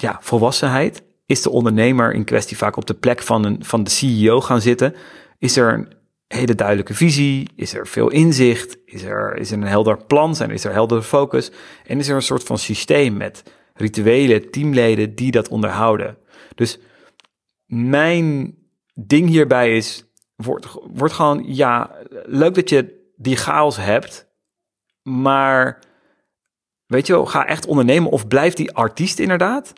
ja, 0.00 0.18
volwassenheid 0.20 1.02
is 1.26 1.42
de 1.42 1.50
ondernemer 1.50 2.12
in 2.12 2.24
kwestie 2.24 2.56
vaak 2.56 2.76
op 2.76 2.86
de 2.86 2.94
plek 2.94 3.22
van, 3.22 3.44
een, 3.44 3.64
van 3.64 3.84
de 3.84 3.90
CEO 3.90 4.40
gaan 4.40 4.60
zitten? 4.60 4.94
Is 5.38 5.56
er 5.56 5.72
een 5.72 5.92
hele 6.26 6.54
duidelijke 6.54 6.94
visie? 6.94 7.48
Is 7.54 7.74
er 7.74 7.86
veel 7.86 8.10
inzicht? 8.10 8.78
Is 8.84 9.02
er, 9.02 9.36
is 9.36 9.50
er 9.50 9.56
een 9.56 9.62
helder 9.62 10.04
plan? 10.04 10.34
Zijn, 10.34 10.50
is 10.50 10.64
er 10.64 10.72
helder 10.72 11.02
focus? 11.02 11.50
En 11.86 11.98
is 11.98 12.08
er 12.08 12.14
een 12.14 12.22
soort 12.22 12.42
van 12.42 12.58
systeem 12.58 13.16
met 13.16 13.42
rituelen, 13.74 14.50
teamleden 14.50 15.14
die 15.14 15.30
dat 15.30 15.48
onderhouden? 15.48 16.18
Dus 16.54 16.78
mijn 17.66 18.54
ding 18.94 19.28
hierbij 19.28 19.76
is, 19.76 20.04
wordt, 20.36 20.66
wordt 20.92 21.14
gewoon, 21.14 21.42
ja, 21.46 21.90
leuk 22.24 22.54
dat 22.54 22.68
je 22.68 23.10
die 23.16 23.36
chaos 23.36 23.76
hebt, 23.76 24.28
maar 25.02 25.78
weet 26.86 27.06
je 27.06 27.12
wel, 27.12 27.26
ga 27.26 27.46
echt 27.46 27.66
ondernemen 27.66 28.10
of 28.10 28.28
blijf 28.28 28.54
die 28.54 28.72
artiest 28.72 29.18
inderdaad. 29.18 29.72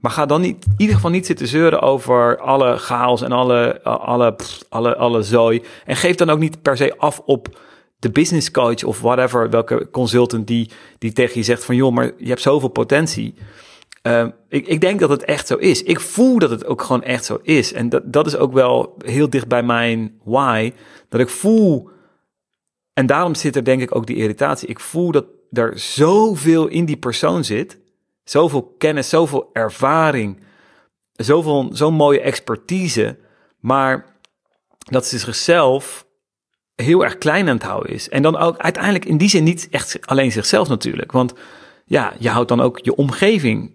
Maar 0.00 0.10
ga 0.10 0.26
dan 0.26 0.40
niet, 0.40 0.64
in 0.64 0.74
ieder 0.76 0.94
geval 0.94 1.10
niet 1.10 1.26
zitten 1.26 1.46
zeuren 1.46 1.80
over 1.80 2.38
alle 2.38 2.76
chaos 2.76 3.22
en 3.22 3.32
alle, 3.32 3.82
alle, 3.82 4.36
alle, 4.68 4.96
alle 4.96 5.22
zooi. 5.22 5.62
En 5.84 5.96
geef 5.96 6.14
dan 6.14 6.30
ook 6.30 6.38
niet 6.38 6.62
per 6.62 6.76
se 6.76 6.96
af 6.98 7.22
op 7.24 7.58
de 7.98 8.10
business 8.10 8.50
coach 8.50 8.84
of 8.84 9.00
whatever, 9.00 9.50
welke 9.50 9.88
consultant 9.90 10.46
die, 10.46 10.70
die 10.98 11.12
tegen 11.12 11.38
je 11.38 11.42
zegt 11.42 11.64
van 11.64 11.76
joh, 11.76 11.92
maar 11.92 12.12
je 12.18 12.28
hebt 12.28 12.40
zoveel 12.40 12.68
potentie. 12.68 13.34
Uh, 14.02 14.26
ik, 14.48 14.66
ik 14.66 14.80
denk 14.80 15.00
dat 15.00 15.10
het 15.10 15.24
echt 15.24 15.46
zo 15.46 15.56
is. 15.56 15.82
Ik 15.82 16.00
voel 16.00 16.38
dat 16.38 16.50
het 16.50 16.66
ook 16.66 16.82
gewoon 16.82 17.02
echt 17.02 17.24
zo 17.24 17.38
is. 17.42 17.72
En 17.72 17.88
dat, 17.88 18.12
dat 18.12 18.26
is 18.26 18.36
ook 18.36 18.52
wel 18.52 18.94
heel 19.04 19.30
dicht 19.30 19.48
bij 19.48 19.62
mijn 19.62 20.20
why. 20.24 20.72
Dat 21.08 21.20
ik 21.20 21.28
voel, 21.28 21.88
en 22.92 23.06
daarom 23.06 23.34
zit 23.34 23.56
er 23.56 23.64
denk 23.64 23.82
ik 23.82 23.94
ook 23.94 24.06
die 24.06 24.16
irritatie. 24.16 24.68
Ik 24.68 24.80
voel 24.80 25.10
dat 25.10 25.24
er 25.52 25.78
zoveel 25.78 26.66
in 26.66 26.84
die 26.84 26.96
persoon 26.96 27.44
zit 27.44 27.79
Zoveel 28.30 28.74
kennis, 28.78 29.08
zoveel 29.08 29.50
ervaring, 29.52 30.40
zoveel, 31.12 31.68
zo'n 31.72 31.94
mooie 31.94 32.20
expertise, 32.20 33.18
maar 33.60 34.04
dat 34.78 35.06
ze 35.06 35.18
zichzelf 35.18 36.06
heel 36.74 37.04
erg 37.04 37.18
klein 37.18 37.48
aan 37.48 37.54
het 37.54 37.62
houden 37.62 37.92
is. 37.92 38.08
En 38.08 38.22
dan 38.22 38.36
ook 38.36 38.58
uiteindelijk 38.58 39.04
in 39.04 39.16
die 39.16 39.28
zin 39.28 39.44
niet 39.44 39.68
echt 39.70 40.06
alleen 40.06 40.32
zichzelf 40.32 40.68
natuurlijk. 40.68 41.12
Want 41.12 41.34
ja, 41.84 42.12
je 42.18 42.28
houdt 42.28 42.48
dan 42.48 42.60
ook 42.60 42.78
je 42.78 42.94
omgeving 42.94 43.72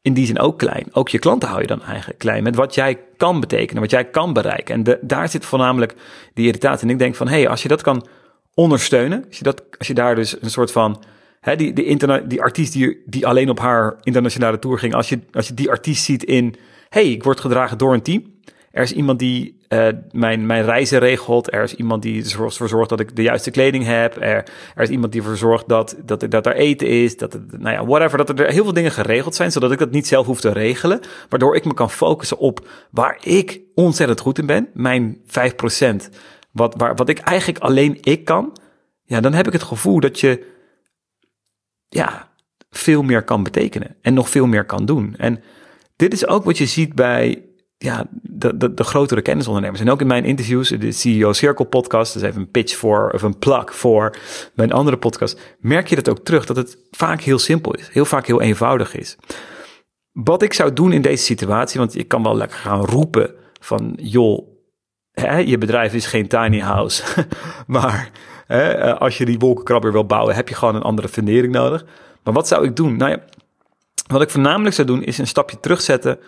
in 0.00 0.14
die 0.14 0.26
zin 0.26 0.38
ook 0.38 0.58
klein. 0.58 0.86
Ook 0.92 1.08
je 1.08 1.18
klanten 1.18 1.48
hou 1.48 1.60
je 1.60 1.66
dan 1.66 1.82
eigenlijk 1.82 2.18
klein 2.18 2.42
met 2.42 2.54
wat 2.54 2.74
jij 2.74 2.98
kan 3.16 3.40
betekenen, 3.40 3.82
wat 3.82 3.90
jij 3.90 4.04
kan 4.04 4.32
bereiken. 4.32 4.74
En 4.74 4.98
daar 5.00 5.28
zit 5.28 5.44
voornamelijk 5.44 5.94
die 6.34 6.46
irritatie. 6.46 6.86
En 6.86 6.92
ik 6.92 6.98
denk 6.98 7.14
van, 7.14 7.28
hé, 7.28 7.40
hey, 7.40 7.48
als 7.48 7.62
je 7.62 7.68
dat 7.68 7.82
kan 7.82 8.06
ondersteunen, 8.54 9.24
als 9.28 9.38
je, 9.38 9.44
dat, 9.44 9.62
als 9.78 9.86
je 9.86 9.94
daar 9.94 10.14
dus 10.14 10.42
een 10.42 10.50
soort 10.50 10.72
van 10.72 11.02
Hè, 11.42 11.56
die, 11.56 11.72
die, 11.72 11.84
interna 11.84 12.18
die 12.18 12.42
artiest 12.42 12.72
die, 12.72 13.02
die 13.06 13.26
alleen 13.26 13.50
op 13.50 13.58
haar 13.58 13.96
internationale 14.02 14.58
tour 14.58 14.78
ging. 14.78 14.94
Als 14.94 15.08
je, 15.08 15.18
als 15.32 15.48
je 15.48 15.54
die 15.54 15.70
artiest 15.70 16.04
ziet 16.04 16.24
in, 16.24 16.54
hey, 16.88 17.10
ik 17.10 17.22
word 17.22 17.40
gedragen 17.40 17.78
door 17.78 17.92
een 17.92 18.02
team. 18.02 18.22
Er 18.70 18.82
is 18.82 18.92
iemand 18.92 19.18
die 19.18 19.58
uh, 19.68 19.86
mijn, 20.10 20.46
mijn 20.46 20.64
reizen 20.64 20.98
regelt. 20.98 21.52
Er 21.52 21.62
is 21.62 21.74
iemand 21.74 22.02
die 22.02 22.24
ervoor 22.24 22.68
zorgt 22.68 22.88
dat 22.88 23.00
ik 23.00 23.16
de 23.16 23.22
juiste 23.22 23.50
kleding 23.50 23.84
heb. 23.84 24.16
Er, 24.16 24.44
er 24.74 24.82
is 24.82 24.88
iemand 24.88 25.12
die 25.12 25.20
ervoor 25.20 25.36
zorgt 25.36 25.68
dat, 25.68 25.96
dat, 26.04 26.30
dat 26.30 26.46
er 26.46 26.54
eten 26.54 26.86
is. 26.86 27.16
Dat 27.16 27.38
nou 27.50 27.74
ja, 27.74 27.86
whatever. 27.86 28.18
Dat 28.18 28.38
er 28.38 28.50
heel 28.50 28.64
veel 28.64 28.72
dingen 28.72 28.92
geregeld 28.92 29.34
zijn, 29.34 29.52
zodat 29.52 29.72
ik 29.72 29.78
dat 29.78 29.90
niet 29.90 30.06
zelf 30.06 30.26
hoef 30.26 30.40
te 30.40 30.52
regelen. 30.52 31.00
Waardoor 31.28 31.56
ik 31.56 31.64
me 31.64 31.74
kan 31.74 31.90
focussen 31.90 32.38
op 32.38 32.68
waar 32.90 33.18
ik 33.20 33.60
ontzettend 33.74 34.20
goed 34.20 34.38
in 34.38 34.46
ben. 34.46 34.68
Mijn 34.74 35.18
5%. 35.24 35.30
Wat, 36.52 36.74
waar, 36.76 36.94
wat 36.94 37.08
ik 37.08 37.18
eigenlijk 37.18 37.64
alleen 37.64 37.98
ik 38.00 38.24
kan. 38.24 38.56
Ja, 39.04 39.20
dan 39.20 39.32
heb 39.32 39.46
ik 39.46 39.52
het 39.52 39.62
gevoel 39.62 40.00
dat 40.00 40.20
je 40.20 40.51
ja, 41.92 42.28
veel 42.70 43.02
meer 43.02 43.22
kan 43.22 43.42
betekenen 43.42 43.96
en 44.02 44.14
nog 44.14 44.28
veel 44.28 44.46
meer 44.46 44.64
kan 44.64 44.86
doen. 44.86 45.14
En 45.16 45.42
dit 45.96 46.12
is 46.12 46.26
ook 46.26 46.44
wat 46.44 46.58
je 46.58 46.66
ziet 46.66 46.94
bij 46.94 47.42
ja, 47.78 48.06
de, 48.22 48.74
de, 48.74 48.84
grotere 48.84 49.22
kennisondernemers. 49.22 49.80
En 49.80 49.90
ook 49.90 50.00
in 50.00 50.06
mijn 50.06 50.24
interviews, 50.24 50.68
de 50.68 50.92
CEO 50.92 51.32
Circle 51.32 51.66
podcast, 51.66 52.12
dus 52.12 52.22
even 52.22 52.40
een 52.40 52.50
pitch 52.50 52.76
voor, 52.76 53.10
of 53.10 53.22
een 53.22 53.38
plak 53.38 53.72
voor 53.72 54.16
mijn 54.54 54.72
andere 54.72 54.96
podcast, 54.96 55.56
merk 55.58 55.88
je 55.88 55.94
dat 55.94 56.08
ook 56.08 56.18
terug, 56.24 56.46
dat 56.46 56.56
het 56.56 56.78
vaak 56.90 57.20
heel 57.20 57.38
simpel 57.38 57.74
is, 57.74 57.88
heel 57.88 58.04
vaak 58.04 58.26
heel 58.26 58.40
eenvoudig 58.40 58.94
is. 58.94 59.16
Wat 60.12 60.42
ik 60.42 60.52
zou 60.52 60.72
doen 60.72 60.92
in 60.92 61.02
deze 61.02 61.24
situatie, 61.24 61.80
want 61.80 61.92
je 61.92 62.04
kan 62.04 62.22
wel 62.22 62.36
lekker 62.36 62.58
gaan 62.58 62.84
roepen 62.84 63.34
van, 63.60 63.92
joh, 64.00 64.46
hè, 65.12 65.36
je 65.36 65.58
bedrijf 65.58 65.94
is 65.94 66.06
geen 66.06 66.28
tiny 66.28 66.60
house, 66.60 67.26
maar 67.66 68.10
eh, 68.46 68.98
als 68.98 69.18
je 69.18 69.24
die 69.24 69.38
wolkenkrabber 69.38 69.92
wil 69.92 70.06
bouwen, 70.06 70.34
heb 70.34 70.48
je 70.48 70.54
gewoon 70.54 70.74
een 70.74 70.82
andere 70.82 71.08
fundering 71.08 71.52
nodig. 71.52 71.84
Maar 72.22 72.34
wat 72.34 72.48
zou 72.48 72.64
ik 72.64 72.76
doen? 72.76 72.96
Nou 72.96 73.10
ja, 73.10 73.18
wat 74.06 74.22
ik 74.22 74.30
voornamelijk 74.30 74.74
zou 74.74 74.86
doen, 74.86 75.02
is 75.02 75.18
een 75.18 75.26
stapje 75.26 75.60
terugzetten. 75.60 76.18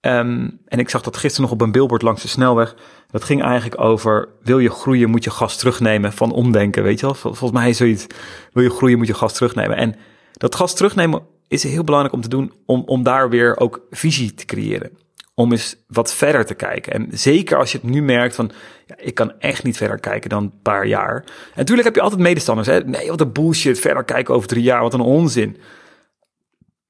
Um, 0.00 0.58
en 0.66 0.78
ik 0.78 0.88
zag 0.88 1.02
dat 1.02 1.16
gisteren 1.16 1.42
nog 1.42 1.52
op 1.52 1.60
een 1.60 1.72
billboard 1.72 2.02
langs 2.02 2.22
de 2.22 2.28
snelweg. 2.28 2.74
Dat 3.10 3.24
ging 3.24 3.42
eigenlijk 3.42 3.80
over, 3.80 4.28
wil 4.42 4.58
je 4.58 4.70
groeien, 4.70 5.10
moet 5.10 5.24
je 5.24 5.30
gas 5.30 5.56
terugnemen 5.56 6.12
van 6.12 6.32
omdenken, 6.32 6.82
weet 6.82 7.00
je 7.00 7.06
wel? 7.06 7.14
Volgens 7.14 7.50
mij 7.50 7.68
is 7.68 7.76
zoiets, 7.76 8.06
wil 8.52 8.62
je 8.62 8.70
groeien, 8.70 8.98
moet 8.98 9.06
je 9.06 9.14
gas 9.14 9.32
terugnemen. 9.32 9.76
En 9.76 9.94
dat 10.32 10.54
gas 10.54 10.74
terugnemen 10.74 11.22
is 11.48 11.62
heel 11.62 11.84
belangrijk 11.84 12.14
om 12.14 12.20
te 12.20 12.28
doen, 12.28 12.52
om, 12.66 12.82
om 12.86 13.02
daar 13.02 13.28
weer 13.30 13.58
ook 13.58 13.80
visie 13.90 14.34
te 14.34 14.44
creëren. 14.44 14.90
Om 15.34 15.50
eens 15.50 15.76
wat 15.86 16.14
verder 16.14 16.46
te 16.46 16.54
kijken. 16.54 16.92
En 16.92 17.08
zeker 17.10 17.58
als 17.58 17.72
je 17.72 17.78
het 17.78 17.90
nu 17.90 18.02
merkt 18.02 18.34
van, 18.34 18.50
ja, 18.86 18.94
ik 18.98 19.14
kan 19.14 19.40
echt 19.40 19.64
niet 19.64 19.76
verder 19.76 20.00
kijken 20.00 20.30
dan 20.30 20.42
een 20.42 20.60
paar 20.62 20.86
jaar. 20.86 21.14
En 21.24 21.52
natuurlijk 21.54 21.86
heb 21.86 21.94
je 21.96 22.02
altijd 22.02 22.20
medestanders. 22.20 22.68
Hè? 22.68 22.84
Nee, 22.84 23.08
wat 23.08 23.20
een 23.20 23.32
bullshit, 23.32 23.80
verder 23.80 24.04
kijken 24.04 24.34
over 24.34 24.48
drie 24.48 24.62
jaar, 24.62 24.82
wat 24.82 24.94
een 24.94 25.00
onzin. 25.00 25.56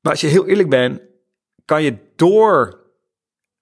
Maar 0.00 0.12
als 0.12 0.20
je 0.20 0.26
heel 0.26 0.46
eerlijk 0.46 0.68
bent, 0.68 1.00
kan 1.64 1.82
je 1.82 1.96
door 2.16 2.80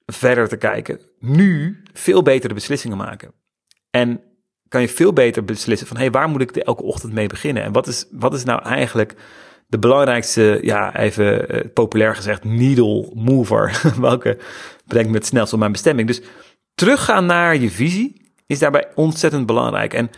verder 0.07 0.49
te 0.49 0.57
kijken, 0.57 1.01
nu 1.19 1.83
veel 1.93 2.23
betere 2.23 2.55
beslissingen 2.55 2.97
maken. 2.97 3.33
En 3.91 4.21
kan 4.69 4.81
je 4.81 4.89
veel 4.89 5.13
beter 5.13 5.45
beslissen 5.45 5.87
van, 5.87 5.97
hé, 5.97 6.03
hey, 6.03 6.13
waar 6.13 6.29
moet 6.29 6.41
ik 6.41 6.57
elke 6.57 6.83
ochtend 6.83 7.13
mee 7.13 7.27
beginnen? 7.27 7.63
En 7.63 7.73
wat 7.73 7.87
is, 7.87 8.07
wat 8.11 8.35
is 8.35 8.45
nou 8.45 8.63
eigenlijk 8.63 9.15
de 9.71 9.79
belangrijkste, 9.79 10.59
ja, 10.63 10.97
even 10.97 11.55
uh, 11.55 11.61
populair 11.75 12.15
gezegd, 12.15 12.45
needle 12.45 13.11
mover? 13.15 13.83
Welke 14.01 14.39
brengt 14.87 15.11
me 15.11 15.17
het 15.17 15.27
snelst 15.27 15.53
op 15.53 15.59
mijn 15.59 15.73
bestemming? 15.73 16.09
Dus 16.09 16.23
teruggaan 16.75 17.27
naar 17.27 17.57
je 17.57 17.71
visie 17.71 18.33
is 18.47 18.59
daarbij 18.59 18.89
ontzettend 18.95 19.47
belangrijk. 19.47 19.95
En 19.95 20.11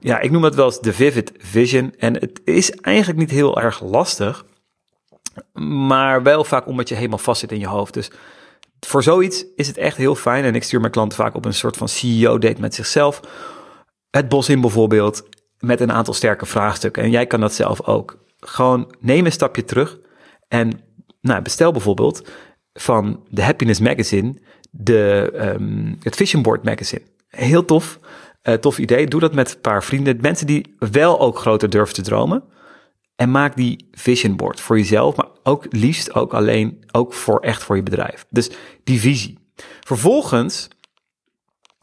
ja, 0.00 0.20
ik 0.20 0.30
noem 0.30 0.44
het 0.44 0.54
wel 0.54 0.64
eens 0.64 0.80
de 0.80 0.92
vivid 0.92 1.32
vision. 1.38 1.94
En 1.98 2.14
het 2.14 2.40
is 2.44 2.70
eigenlijk 2.70 3.18
niet 3.18 3.30
heel 3.30 3.60
erg 3.60 3.82
lastig, 3.82 4.44
maar 5.52 6.22
wel 6.22 6.44
vaak 6.44 6.66
omdat 6.66 6.88
je 6.88 6.94
helemaal 6.94 7.18
vast 7.18 7.40
zit 7.40 7.52
in 7.52 7.60
je 7.60 7.66
hoofd. 7.66 7.94
Dus 7.94 8.10
voor 8.80 9.02
zoiets 9.02 9.44
is 9.56 9.66
het 9.66 9.76
echt 9.76 9.96
heel 9.96 10.14
fijn. 10.14 10.44
En 10.44 10.54
ik 10.54 10.62
stuur 10.62 10.80
mijn 10.80 10.92
klanten 10.92 11.18
vaak 11.18 11.34
op 11.34 11.44
een 11.44 11.54
soort 11.54 11.76
van 11.76 11.88
CEO-date 11.88 12.60
met 12.60 12.74
zichzelf. 12.74 13.20
Het 14.10 14.28
bos 14.28 14.48
in 14.48 14.60
bijvoorbeeld, 14.60 15.28
met 15.58 15.80
een 15.80 15.92
aantal 15.92 16.14
sterke 16.14 16.46
vraagstukken. 16.46 17.02
En 17.02 17.10
jij 17.10 17.26
kan 17.26 17.40
dat 17.40 17.54
zelf 17.54 17.82
ook. 17.82 18.24
Gewoon 18.46 18.94
neem 19.00 19.26
een 19.26 19.32
stapje 19.32 19.64
terug 19.64 19.98
en 20.48 20.80
nou, 21.20 21.42
bestel 21.42 21.72
bijvoorbeeld 21.72 22.28
van 22.72 23.24
de 23.28 23.42
Happiness 23.42 23.80
Magazine 23.80 24.34
de, 24.70 25.32
um, 25.58 25.96
het 26.02 26.16
Vision 26.16 26.42
Board 26.42 26.64
Magazine. 26.64 27.02
Heel 27.28 27.64
tof, 27.64 27.98
uh, 28.42 28.54
tof 28.54 28.78
idee. 28.78 29.06
Doe 29.06 29.20
dat 29.20 29.34
met 29.34 29.54
een 29.54 29.60
paar 29.60 29.84
vrienden. 29.84 30.18
Mensen 30.20 30.46
die 30.46 30.74
wel 30.78 31.20
ook 31.20 31.38
groter 31.38 31.70
durven 31.70 31.94
te 31.94 32.02
dromen. 32.02 32.44
En 33.16 33.30
maak 33.30 33.56
die 33.56 33.88
vision 33.92 34.36
board 34.36 34.60
voor 34.60 34.78
jezelf, 34.78 35.16
maar 35.16 35.26
ook 35.42 35.66
liefst 35.70 36.14
ook 36.14 36.34
alleen, 36.34 36.84
ook 36.92 37.12
voor 37.12 37.40
echt 37.40 37.62
voor 37.62 37.76
je 37.76 37.82
bedrijf. 37.82 38.26
Dus 38.30 38.50
die 38.84 39.00
visie. 39.00 39.38
Vervolgens, 39.80 40.68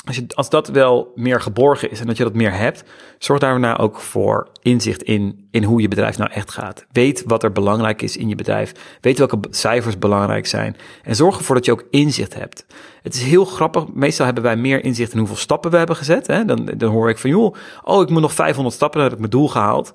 als, 0.05 0.15
je, 0.15 0.25
als 0.33 0.50
dat 0.50 0.67
wel 0.67 1.12
meer 1.15 1.41
geborgen 1.41 1.91
is 1.91 2.00
en 2.00 2.07
dat 2.07 2.17
je 2.17 2.24
dat 2.24 2.33
meer 2.33 2.53
hebt, 2.53 2.83
zorg 3.17 3.39
daarna 3.39 3.77
ook 3.77 4.00
voor 4.00 4.48
inzicht 4.62 5.03
in, 5.03 5.48
in 5.51 5.63
hoe 5.63 5.81
je 5.81 5.88
bedrijf 5.88 6.17
nou 6.17 6.31
echt 6.31 6.51
gaat. 6.51 6.86
Weet 6.91 7.24
wat 7.25 7.43
er 7.43 7.51
belangrijk 7.51 8.01
is 8.01 8.17
in 8.17 8.29
je 8.29 8.36
bedrijf. 8.36 8.72
Weet 9.01 9.17
welke 9.17 9.39
cijfers 9.50 9.98
belangrijk 9.98 10.45
zijn. 10.45 10.75
En 11.03 11.15
zorg 11.15 11.38
ervoor 11.38 11.55
dat 11.55 11.65
je 11.65 11.72
ook 11.72 11.86
inzicht 11.89 12.33
hebt. 12.33 12.65
Het 13.01 13.13
is 13.13 13.22
heel 13.22 13.45
grappig. 13.45 13.88
Meestal 13.93 14.25
hebben 14.25 14.43
wij 14.43 14.55
meer 14.55 14.83
inzicht 14.83 15.12
in 15.12 15.17
hoeveel 15.17 15.36
stappen 15.36 15.72
we 15.72 15.77
hebben 15.77 15.95
gezet. 15.95 16.27
Hè? 16.27 16.45
Dan, 16.45 16.65
dan 16.77 16.91
hoor 16.91 17.10
ik 17.10 17.17
van, 17.17 17.29
joh, 17.29 17.55
oh, 17.83 18.01
ik 18.01 18.10
moet 18.10 18.22
nog 18.22 18.33
500 18.33 18.75
stappen, 18.75 19.01
dan 19.01 19.12
ik 19.12 19.17
mijn 19.17 19.29
doel 19.29 19.48
gehaald. 19.48 19.93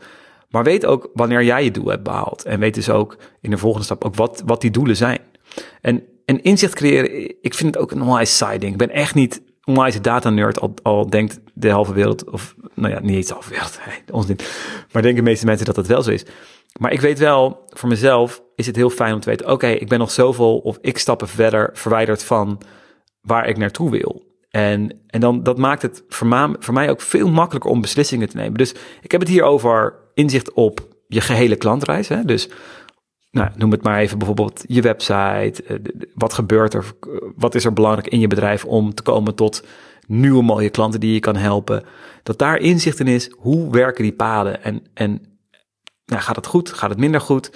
Maar 0.50 0.65
weet 0.65 0.87
ook 0.87 1.11
wanneer 1.15 1.45
jij 1.45 1.65
je 1.65 1.71
doel 1.71 1.88
hebt 1.88 2.03
behaald. 2.03 2.45
En 2.45 2.61
weet 2.61 2.75
dus 2.75 2.91
ook 2.91 3.17
in 3.41 3.50
de 3.50 3.59
volgende 3.59 3.85
stap 3.85 4.05
ook 4.05 4.15
wat, 4.15 4.43
wat 4.47 4.61
die 4.61 4.71
doelen 4.71 4.97
zijn. 4.97 5.19
En, 5.81 6.03
en 6.25 6.43
inzicht 6.43 6.75
creëren, 6.75 7.35
ik 7.43 7.55
vind 7.55 7.75
het 7.75 7.83
ook 7.83 7.91
een 7.91 8.03
onwijs 8.03 8.37
saai 8.37 8.59
ding. 8.59 8.73
Ik 8.73 8.79
ben 8.79 8.91
echt 8.91 9.15
niet 9.15 9.43
onwijs 9.69 10.01
data 10.01 10.31
nerd, 10.31 10.83
al, 10.83 11.11
denkt 11.11 11.41
de 11.55 11.71
halve 11.71 11.93
wereld, 11.93 12.31
of 12.31 12.55
nou 12.75 12.95
ja, 12.95 13.01
niet 13.01 13.27
de 13.27 13.33
halve 13.33 13.51
wereld, 13.51 13.79
ons 14.11 14.27
niet. 14.27 14.65
Maar 14.93 15.03
denken 15.03 15.25
de 15.25 15.31
meeste 15.31 15.47
mensen 15.47 15.67
dat 15.67 15.75
dat 15.75 15.87
wel 15.87 16.03
zo 16.03 16.11
is. 16.11 16.25
Maar 16.79 16.93
ik 16.93 17.01
weet 17.01 17.19
wel, 17.19 17.65
voor 17.69 17.89
mezelf 17.89 18.43
is 18.55 18.67
het 18.67 18.77
heel 18.77 18.91
fijn 18.91 19.15
om 19.15 19.21
te 19.21 19.29
weten, 19.29 19.51
oké, 19.51 19.67
ik 19.67 19.89
ben 19.89 19.99
nog 19.99 20.11
zoveel 20.11 20.59
of 20.59 20.79
ik 20.81 20.99
stappen 20.99 21.29
verder 21.29 21.71
verwijderd 21.73 22.25
van 22.25 22.61
waar 23.21 23.49
ik 23.49 23.57
naartoe 23.57 23.91
wil. 23.91 24.27
En, 24.51 25.01
en 25.07 25.21
dan, 25.21 25.43
dat 25.43 25.59
maakt 25.59 25.83
het 25.83 26.05
voor, 26.09 26.57
voor 26.59 26.75
mij 26.75 26.91
ook 26.91 27.01
veel 27.01 27.31
makkelijker 27.31 27.71
om 27.71 27.81
beslissingen 27.81 28.29
te 28.29 28.37
nemen. 28.37 28.59
Dus 28.59 28.75
ik 29.01 29.11
heb 29.11 29.21
het 29.21 29.31
hier 29.31 29.43
over 29.43 29.95
inzicht 30.15 30.53
op 30.53 30.89
je 31.09 31.21
gehele 31.21 31.57
klantreis. 31.57 32.09
Hè? 32.09 32.25
Dus 32.25 32.49
nou, 33.30 33.50
noem 33.56 33.70
het 33.70 33.82
maar 33.82 33.99
even 33.99 34.18
bijvoorbeeld 34.18 34.64
je 34.66 34.82
website. 34.82 35.62
Eh, 35.66 35.76
wat 36.14 36.32
gebeurt 36.32 36.75
er? 36.75 36.85
Wat 37.37 37.54
is 37.54 37.64
er 37.64 37.73
belangrijk 37.73 38.08
in 38.08 38.20
je 38.20 38.26
bedrijf 38.26 38.64
om 38.64 38.94
te 38.94 39.02
komen 39.02 39.35
tot 39.35 39.66
nieuwe 40.06 40.42
mooie 40.42 40.70
klanten 40.70 41.00
die 41.00 41.12
je 41.12 41.20
kan 41.20 41.37
helpen? 41.37 41.85
Dat 42.23 42.38
daar 42.38 42.58
inzicht 42.58 43.00
in 43.00 43.06
is. 43.06 43.32
Hoe 43.37 43.70
werken 43.70 44.02
die 44.02 44.12
paden? 44.12 44.62
En, 44.62 44.82
en 44.94 45.20
nou, 46.06 46.23
gaat 46.23 46.37
het 46.37 46.47
goed? 46.47 46.73
Gaat 46.73 46.90
het 46.90 46.99
minder 46.99 47.20
goed? 47.20 47.50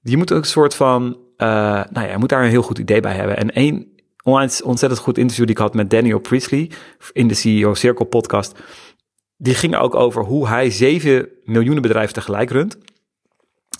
Je 0.00 0.16
moet 0.16 0.32
ook 0.32 0.38
een 0.38 0.44
soort 0.44 0.74
van, 0.74 1.04
uh, 1.04 1.48
nou 1.90 2.06
ja, 2.06 2.10
je 2.10 2.18
moet 2.18 2.28
daar 2.28 2.42
een 2.42 2.50
heel 2.50 2.62
goed 2.62 2.78
idee 2.78 3.00
bij 3.00 3.14
hebben. 3.14 3.36
En 3.36 3.50
één 3.50 3.86
ontzettend 4.24 4.98
goed 4.98 5.18
interview 5.18 5.46
die 5.46 5.54
ik 5.54 5.60
had 5.60 5.74
met 5.74 5.90
Daniel 5.90 6.18
Priestley 6.18 6.70
in 7.12 7.28
de 7.28 7.34
CEO 7.34 7.74
Circle 7.74 8.06
podcast. 8.06 8.58
Die 9.36 9.54
ging 9.54 9.76
ook 9.76 9.94
over 9.94 10.24
hoe 10.24 10.48
hij 10.48 10.70
7 10.70 11.28
miljoenen 11.44 11.82
bedrijven 11.82 12.14
tegelijk 12.14 12.50
runt. 12.50 12.78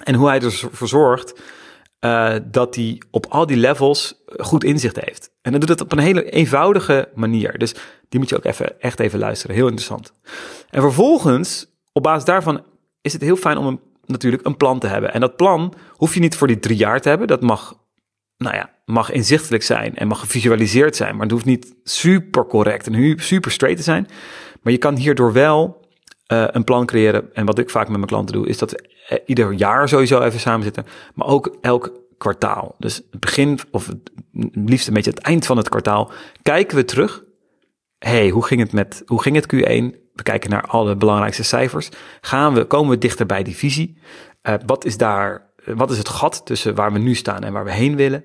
En 0.04 0.14
hoe 0.14 0.28
hij 0.28 0.40
ervoor 0.40 0.88
zorgt 0.88 1.40
uh, 2.00 2.34
dat 2.44 2.74
hij 2.74 3.02
op 3.10 3.26
al 3.26 3.46
die 3.46 3.56
levels 3.56 4.22
goed 4.26 4.64
inzicht 4.64 5.00
heeft. 5.00 5.30
En 5.42 5.50
hij 5.50 5.60
doet 5.60 5.68
het 5.68 5.80
op 5.80 5.92
een 5.92 5.98
hele 5.98 6.30
eenvoudige 6.30 7.08
manier. 7.14 7.58
Dus 7.58 7.74
die 8.08 8.20
moet 8.20 8.28
je 8.28 8.36
ook 8.36 8.44
even, 8.44 8.80
echt 8.80 9.00
even 9.00 9.18
luisteren. 9.18 9.56
Heel 9.56 9.66
interessant. 9.66 10.12
En 10.70 10.80
vervolgens, 10.80 11.66
op 11.92 12.02
basis 12.02 12.24
daarvan, 12.24 12.62
is 13.00 13.12
het 13.12 13.22
heel 13.22 13.36
fijn 13.36 13.56
om 13.56 13.66
een, 13.66 13.80
natuurlijk 14.06 14.46
een 14.46 14.56
plan 14.56 14.78
te 14.78 14.86
hebben. 14.86 15.12
En 15.12 15.20
dat 15.20 15.36
plan 15.36 15.74
hoef 15.90 16.14
je 16.14 16.20
niet 16.20 16.36
voor 16.36 16.46
die 16.46 16.58
drie 16.58 16.76
jaar 16.76 17.00
te 17.00 17.08
hebben. 17.08 17.26
Dat 17.26 17.42
mag 17.42 17.80
nou 18.36 18.56
ja, 18.56 18.70
mag 18.84 19.10
inzichtelijk 19.10 19.62
zijn 19.62 19.96
en 19.96 20.08
mag 20.08 20.20
gevisualiseerd 20.20 20.96
zijn, 20.96 21.12
maar 21.12 21.22
het 21.22 21.30
hoeft 21.30 21.44
niet 21.44 21.74
super 21.84 22.46
correct 22.46 22.86
en 22.86 23.14
super 23.18 23.50
straight 23.50 23.78
te 23.78 23.84
zijn. 23.84 24.08
Maar 24.62 24.72
je 24.72 24.78
kan 24.78 24.96
hierdoor 24.96 25.32
wel 25.32 25.81
uh, 26.32 26.44
een 26.46 26.64
plan 26.64 26.86
creëren. 26.86 27.34
En 27.34 27.46
wat 27.46 27.58
ik 27.58 27.70
vaak 27.70 27.88
met 27.88 27.96
mijn 27.96 28.08
klanten 28.08 28.34
doe, 28.34 28.48
is 28.48 28.58
dat 28.58 28.70
we 28.70 28.88
uh, 29.10 29.18
ieder 29.26 29.52
jaar 29.52 29.88
sowieso 29.88 30.20
even 30.20 30.40
samen 30.40 30.62
zitten, 30.62 30.86
maar 31.14 31.26
ook 31.26 31.56
elk 31.60 31.92
kwartaal. 32.18 32.74
Dus 32.78 32.96
het 32.96 33.20
begin, 33.20 33.58
of 33.70 33.86
het 33.86 34.10
liefst 34.54 34.88
een 34.88 34.94
beetje 34.94 35.10
het 35.10 35.20
eind 35.20 35.46
van 35.46 35.56
het 35.56 35.68
kwartaal, 35.68 36.10
kijken 36.42 36.76
we 36.76 36.84
terug. 36.84 37.24
hey, 37.98 38.28
hoe 38.28 38.44
ging 38.44 38.60
het 38.60 38.72
met, 38.72 39.02
hoe 39.06 39.22
ging 39.22 39.36
het 39.36 39.54
Q1? 39.54 40.00
We 40.12 40.22
kijken 40.22 40.50
naar 40.50 40.62
alle 40.62 40.96
belangrijkste 40.96 41.44
cijfers. 41.44 41.88
Gaan 42.20 42.54
we, 42.54 42.64
komen 42.64 42.90
we 42.90 42.98
dichter 42.98 43.26
bij 43.26 43.42
die 43.42 43.56
visie? 43.56 43.98
Uh, 44.42 44.54
wat 44.66 44.84
is 44.84 44.96
daar, 44.96 45.50
wat 45.64 45.90
is 45.90 45.98
het 45.98 46.08
gat 46.08 46.46
tussen 46.46 46.74
waar 46.74 46.92
we 46.92 46.98
nu 46.98 47.14
staan 47.14 47.42
en 47.42 47.52
waar 47.52 47.64
we 47.64 47.72
heen 47.72 47.96
willen? 47.96 48.24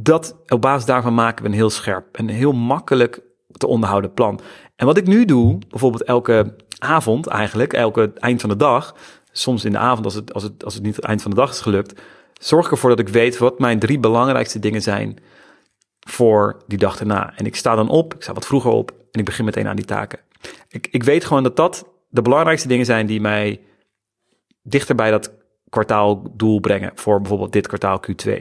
dat 0.00 0.36
op 0.48 0.60
basis 0.60 0.84
daarvan 0.84 1.14
maken 1.14 1.44
we 1.44 1.50
een 1.50 1.56
heel 1.56 1.70
scherp 1.70 2.16
en 2.16 2.28
heel 2.28 2.52
makkelijk 2.52 3.22
te 3.52 3.66
onderhouden 3.66 4.12
plan. 4.12 4.40
En 4.76 4.86
wat 4.86 4.96
ik 4.96 5.06
nu 5.06 5.24
doe, 5.24 5.58
bijvoorbeeld 5.68 6.02
elke 6.02 6.56
avond 6.78 7.26
eigenlijk, 7.26 7.72
elke 7.72 8.12
eind 8.14 8.40
van 8.40 8.50
de 8.50 8.56
dag, 8.56 8.94
soms 9.32 9.64
in 9.64 9.72
de 9.72 9.78
avond 9.78 10.04
als 10.04 10.14
het, 10.14 10.34
als 10.34 10.42
het, 10.42 10.64
als 10.64 10.74
het 10.74 10.82
niet 10.82 10.96
het 10.96 11.04
eind 11.04 11.22
van 11.22 11.30
de 11.30 11.36
dag 11.36 11.50
is 11.50 11.60
gelukt, 11.60 12.00
zorg 12.40 12.66
ik 12.66 12.72
ervoor 12.72 12.90
dat 12.90 12.98
ik 12.98 13.08
weet 13.08 13.38
wat 13.38 13.58
mijn 13.58 13.78
drie 13.78 13.98
belangrijkste 13.98 14.58
dingen 14.58 14.82
zijn 14.82 15.18
voor 16.00 16.62
die 16.66 16.78
dag 16.78 17.00
erna. 17.00 17.32
En 17.36 17.46
ik 17.46 17.56
sta 17.56 17.74
dan 17.74 17.88
op, 17.88 18.14
ik 18.14 18.22
sta 18.22 18.32
wat 18.32 18.46
vroeger 18.46 18.70
op 18.70 18.90
en 18.90 19.20
ik 19.20 19.24
begin 19.24 19.44
meteen 19.44 19.68
aan 19.68 19.76
die 19.76 19.84
taken. 19.84 20.18
Ik, 20.68 20.88
ik 20.90 21.02
weet 21.02 21.24
gewoon 21.24 21.42
dat 21.42 21.56
dat 21.56 21.86
de 22.08 22.22
belangrijkste 22.22 22.68
dingen 22.68 22.86
zijn 22.86 23.06
die 23.06 23.20
mij 23.20 23.60
dichter 24.62 24.94
bij 24.94 25.10
dat 25.10 25.32
kwartaaldoel 25.68 26.60
brengen 26.60 26.92
voor 26.94 27.20
bijvoorbeeld 27.20 27.52
dit 27.52 27.66
kwartaal 27.66 28.00
Q2. 28.10 28.32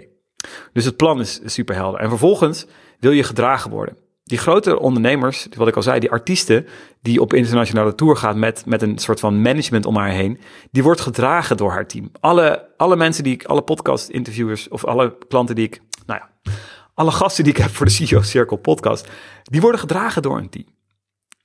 Dus 0.73 0.85
het 0.85 0.97
plan 0.97 1.19
is 1.19 1.39
super 1.45 1.75
helder. 1.75 1.99
En 1.99 2.09
vervolgens 2.09 2.65
wil 2.99 3.11
je 3.11 3.23
gedragen 3.23 3.71
worden. 3.71 3.97
Die 4.27 4.37
grote 4.37 4.79
ondernemers, 4.79 5.47
wat 5.55 5.67
ik 5.67 5.75
al 5.75 5.81
zei, 5.81 5.99
die 5.99 6.11
artiesten 6.11 6.67
die 7.01 7.21
op 7.21 7.33
internationale 7.33 7.95
tour 7.95 8.15
gaat 8.15 8.35
met, 8.35 8.65
met 8.65 8.81
een 8.81 8.97
soort 8.97 9.19
van 9.19 9.41
management 9.41 9.85
om 9.85 9.95
haar 9.95 10.09
heen, 10.09 10.39
die 10.71 10.83
wordt 10.83 11.01
gedragen 11.01 11.57
door 11.57 11.71
haar 11.71 11.87
team. 11.87 12.11
Alle, 12.19 12.67
alle 12.77 12.95
mensen 12.95 13.23
die 13.23 13.33
ik, 13.33 13.45
alle 13.45 13.61
podcast 13.61 14.09
interviewers 14.09 14.67
of 14.67 14.85
alle 14.85 15.17
klanten 15.27 15.55
die 15.55 15.65
ik, 15.65 15.81
nou 16.05 16.19
ja, 16.19 16.51
alle 16.93 17.11
gasten 17.11 17.43
die 17.43 17.53
ik 17.53 17.59
heb 17.59 17.69
voor 17.69 17.85
de 17.85 17.91
CEO 17.91 18.21
Circle 18.21 18.57
podcast, 18.57 19.07
die 19.43 19.61
worden 19.61 19.79
gedragen 19.79 20.21
door 20.21 20.37
een 20.37 20.49
team. 20.49 20.65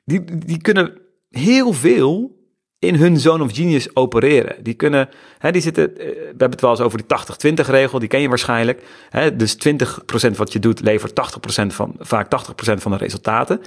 Die, 0.05 0.25
die 0.25 0.61
kunnen 0.61 1.01
heel 1.29 1.73
veel 1.73 2.42
in 2.83 2.95
hun 2.95 3.19
zone 3.19 3.45
of 3.45 3.55
genius 3.55 3.97
opereren. 3.97 4.57
Die 4.63 4.75
kunnen, 4.75 5.09
hè, 5.39 5.53
die 5.53 5.63
zitten, 5.63 5.99
eh, 5.99 6.07
we 6.07 6.25
hebben 6.27 6.51
het 6.51 6.61
wel 6.61 6.71
eens 6.71 6.81
over 6.81 6.99
die 6.99 7.07
80-20 7.07 7.69
regel, 7.71 7.99
die 7.99 8.09
ken 8.09 8.21
je 8.21 8.29
waarschijnlijk. 8.29 8.83
Hè, 9.09 9.37
dus 9.37 9.55
20% 9.55 10.37
wat 10.37 10.53
je 10.53 10.59
doet 10.59 10.81
levert 10.81 11.15
80% 11.15 11.75
van, 11.75 11.95
vaak 11.99 12.29
80% 12.29 12.83
van 12.83 12.91
de 12.91 12.97
resultaten. 12.97 13.61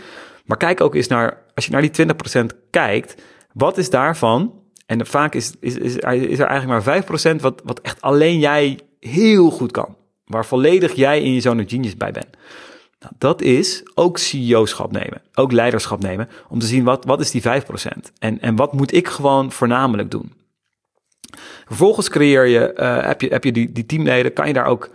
Maar 0.45 0.57
kijk 0.57 0.81
ook 0.81 0.95
eens 0.95 1.07
naar, 1.07 1.41
als 1.53 1.65
je 1.65 1.71
naar 1.71 1.81
die 1.81 1.91
20% 1.91 2.55
kijkt, 2.69 3.21
wat 3.53 3.77
is 3.77 3.89
daarvan? 3.89 4.53
En 4.85 5.05
vaak 5.05 5.35
is, 5.35 5.53
is, 5.59 5.77
is, 5.77 5.95
is 5.95 6.39
er 6.39 6.47
eigenlijk 6.47 6.85
maar 6.85 7.03
5% 7.37 7.41
wat, 7.41 7.61
wat 7.63 7.79
echt 7.79 8.01
alleen 8.01 8.39
jij 8.39 8.79
heel 8.99 9.49
goed 9.49 9.71
kan. 9.71 9.95
Waar 10.25 10.45
volledig 10.45 10.93
jij 10.93 11.21
in 11.21 11.33
je 11.33 11.41
zone 11.41 11.63
of 11.63 11.69
genius 11.69 11.97
bij 11.97 12.11
bent. 12.11 12.29
Dat 13.17 13.41
is 13.41 13.83
ook 13.93 14.17
CEO-schap 14.17 14.91
nemen, 14.91 15.21
ook 15.33 15.51
leiderschap 15.51 16.01
nemen, 16.01 16.29
om 16.49 16.59
te 16.59 16.65
zien 16.65 16.83
wat, 16.83 17.05
wat 17.05 17.19
is 17.19 17.31
die 17.31 17.41
5% 17.41 17.45
en, 18.19 18.41
en 18.41 18.55
wat 18.55 18.73
moet 18.73 18.93
ik 18.93 19.07
gewoon 19.07 19.51
voornamelijk 19.51 20.11
doen. 20.11 20.33
Vervolgens 21.65 22.09
creëer 22.09 22.45
je, 22.45 22.73
uh, 22.77 23.05
heb 23.07 23.21
je, 23.21 23.27
heb 23.27 23.43
je 23.43 23.51
die, 23.51 23.71
die 23.71 23.85
teamleden, 23.85 24.33
kan 24.33 24.47
je 24.47 24.53
daar 24.53 24.65
ook 24.65 24.89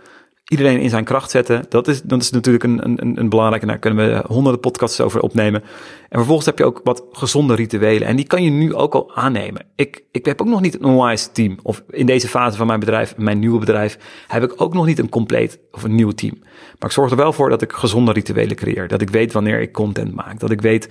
iedereen 0.51 0.79
in 0.79 0.89
zijn 0.89 1.03
kracht 1.03 1.31
zetten. 1.31 1.65
Dat 1.69 1.87
is, 1.87 2.01
dat 2.01 2.21
is 2.21 2.29
natuurlijk 2.29 2.63
een, 2.63 2.83
een, 2.83 3.19
een 3.19 3.29
belangrijke. 3.29 3.65
Daar 3.65 3.79
kunnen 3.79 4.07
we 4.07 4.23
honderden 4.27 4.61
podcasts 4.61 5.01
over 5.01 5.21
opnemen. 5.21 5.61
En 6.09 6.17
vervolgens 6.17 6.45
heb 6.45 6.57
je 6.57 6.65
ook 6.65 6.81
wat 6.83 7.03
gezonde 7.11 7.55
rituelen. 7.55 8.07
En 8.07 8.15
die 8.15 8.27
kan 8.27 8.43
je 8.43 8.49
nu 8.49 8.75
ook 8.75 8.93
al 8.93 9.15
aannemen. 9.15 9.65
Ik, 9.75 10.03
ik 10.11 10.25
heb 10.25 10.41
ook 10.41 10.47
nog 10.47 10.61
niet 10.61 10.75
een 10.75 10.85
onwijs 10.85 11.29
team. 11.33 11.57
Of 11.63 11.83
in 11.89 12.05
deze 12.05 12.27
fase 12.27 12.57
van 12.57 12.67
mijn 12.67 12.79
bedrijf, 12.79 13.17
mijn 13.17 13.39
nieuwe 13.39 13.59
bedrijf, 13.59 13.97
heb 14.27 14.43
ik 14.43 14.61
ook 14.61 14.73
nog 14.73 14.85
niet 14.85 14.99
een 14.99 15.09
compleet 15.09 15.59
of 15.71 15.83
een 15.83 15.95
nieuw 15.95 16.11
team. 16.11 16.37
Maar 16.79 16.89
ik 16.89 16.91
zorg 16.91 17.11
er 17.11 17.17
wel 17.17 17.33
voor 17.33 17.49
dat 17.49 17.61
ik 17.61 17.71
gezonde 17.71 18.11
rituelen 18.11 18.55
creëer. 18.55 18.87
Dat 18.87 19.01
ik 19.01 19.09
weet 19.09 19.33
wanneer 19.33 19.61
ik 19.61 19.71
content 19.71 20.15
maak. 20.15 20.39
Dat 20.39 20.51
ik 20.51 20.61
weet 20.61 20.89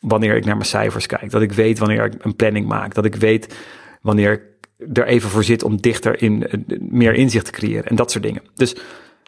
wanneer 0.00 0.36
ik 0.36 0.44
naar 0.44 0.56
mijn 0.56 0.68
cijfers 0.68 1.06
kijk. 1.06 1.30
Dat 1.30 1.42
ik 1.42 1.52
weet 1.52 1.78
wanneer 1.78 2.04
ik 2.04 2.24
een 2.24 2.36
planning 2.36 2.66
maak. 2.66 2.94
Dat 2.94 3.04
ik 3.04 3.14
weet 3.14 3.54
wanneer 4.02 4.50
er 4.92 5.06
even 5.06 5.30
voor 5.30 5.44
zit 5.44 5.62
om 5.62 5.80
dichter 5.80 6.22
in 6.22 6.46
meer 6.78 7.14
inzicht 7.14 7.44
te 7.44 7.52
creëren 7.52 7.86
en 7.86 7.96
dat 7.96 8.10
soort 8.10 8.24
dingen. 8.24 8.42
Dus 8.54 8.76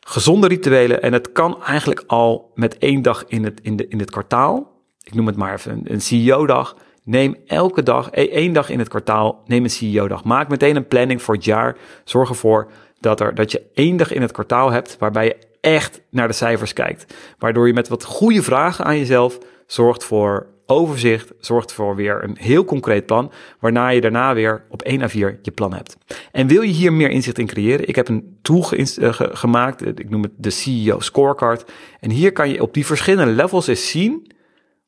gezonde 0.06 0.46
rituelen 0.46 1.02
en 1.02 1.12
het 1.12 1.32
kan 1.32 1.62
eigenlijk 1.62 2.04
al 2.06 2.50
met 2.54 2.78
één 2.78 3.02
dag 3.02 3.24
in 3.28 3.44
het, 3.44 3.60
in 3.62 3.76
de, 3.76 3.88
in 3.88 3.98
het 3.98 4.10
kwartaal. 4.10 4.72
Ik 5.02 5.14
noem 5.14 5.26
het 5.26 5.36
maar 5.36 5.54
even 5.54 5.72
een, 5.72 5.92
een 5.92 6.00
CEO-dag. 6.00 6.76
Neem 7.02 7.36
elke 7.46 7.82
dag, 7.82 8.08
e-, 8.10 8.28
één 8.28 8.52
dag 8.52 8.70
in 8.70 8.78
het 8.78 8.88
kwartaal, 8.88 9.42
neem 9.46 9.64
een 9.64 9.70
CEO-dag. 9.70 10.24
Maak 10.24 10.48
meteen 10.48 10.76
een 10.76 10.88
planning 10.88 11.22
voor 11.22 11.34
het 11.34 11.44
jaar. 11.44 11.76
Zorg 12.04 12.28
ervoor 12.28 12.70
dat, 13.00 13.20
er, 13.20 13.34
dat 13.34 13.52
je 13.52 13.62
één 13.74 13.96
dag 13.96 14.12
in 14.12 14.22
het 14.22 14.32
kwartaal 14.32 14.70
hebt 14.70 14.96
waarbij 14.98 15.24
je 15.24 15.36
echt 15.60 16.00
naar 16.10 16.28
de 16.28 16.34
cijfers 16.34 16.72
kijkt. 16.72 17.14
Waardoor 17.38 17.66
je 17.66 17.72
met 17.72 17.88
wat 17.88 18.04
goede 18.04 18.42
vragen 18.42 18.84
aan 18.84 18.98
jezelf 18.98 19.38
zorgt 19.66 20.04
voor 20.04 20.46
overzicht 20.66 21.32
zorgt 21.38 21.72
voor 21.72 21.96
weer 21.96 22.24
een 22.24 22.36
heel 22.38 22.64
concreet 22.64 23.06
plan, 23.06 23.32
waarna 23.60 23.88
je 23.88 24.00
daarna 24.00 24.34
weer 24.34 24.64
op 24.68 24.82
1 24.82 25.02
à 25.02 25.08
4 25.08 25.38
je 25.42 25.50
plan 25.50 25.74
hebt. 25.74 25.96
En 26.32 26.46
wil 26.46 26.62
je 26.62 26.72
hier 26.72 26.92
meer 26.92 27.10
inzicht 27.10 27.38
in 27.38 27.46
creëren? 27.46 27.88
Ik 27.88 27.96
heb 27.96 28.08
een 28.08 28.38
tool 28.42 28.64
uh, 28.72 28.86
gemaakt, 29.18 29.82
eh, 29.82 29.88
ik 29.88 30.10
noem 30.10 30.22
het 30.22 30.32
de 30.36 30.50
CEO 30.50 31.00
Scorecard. 31.00 31.72
En 32.00 32.10
hier 32.10 32.32
kan 32.32 32.48
je 32.48 32.62
op 32.62 32.74
die 32.74 32.86
verschillende 32.86 33.32
levels 33.32 33.66
eens 33.66 33.90
zien 33.90 34.32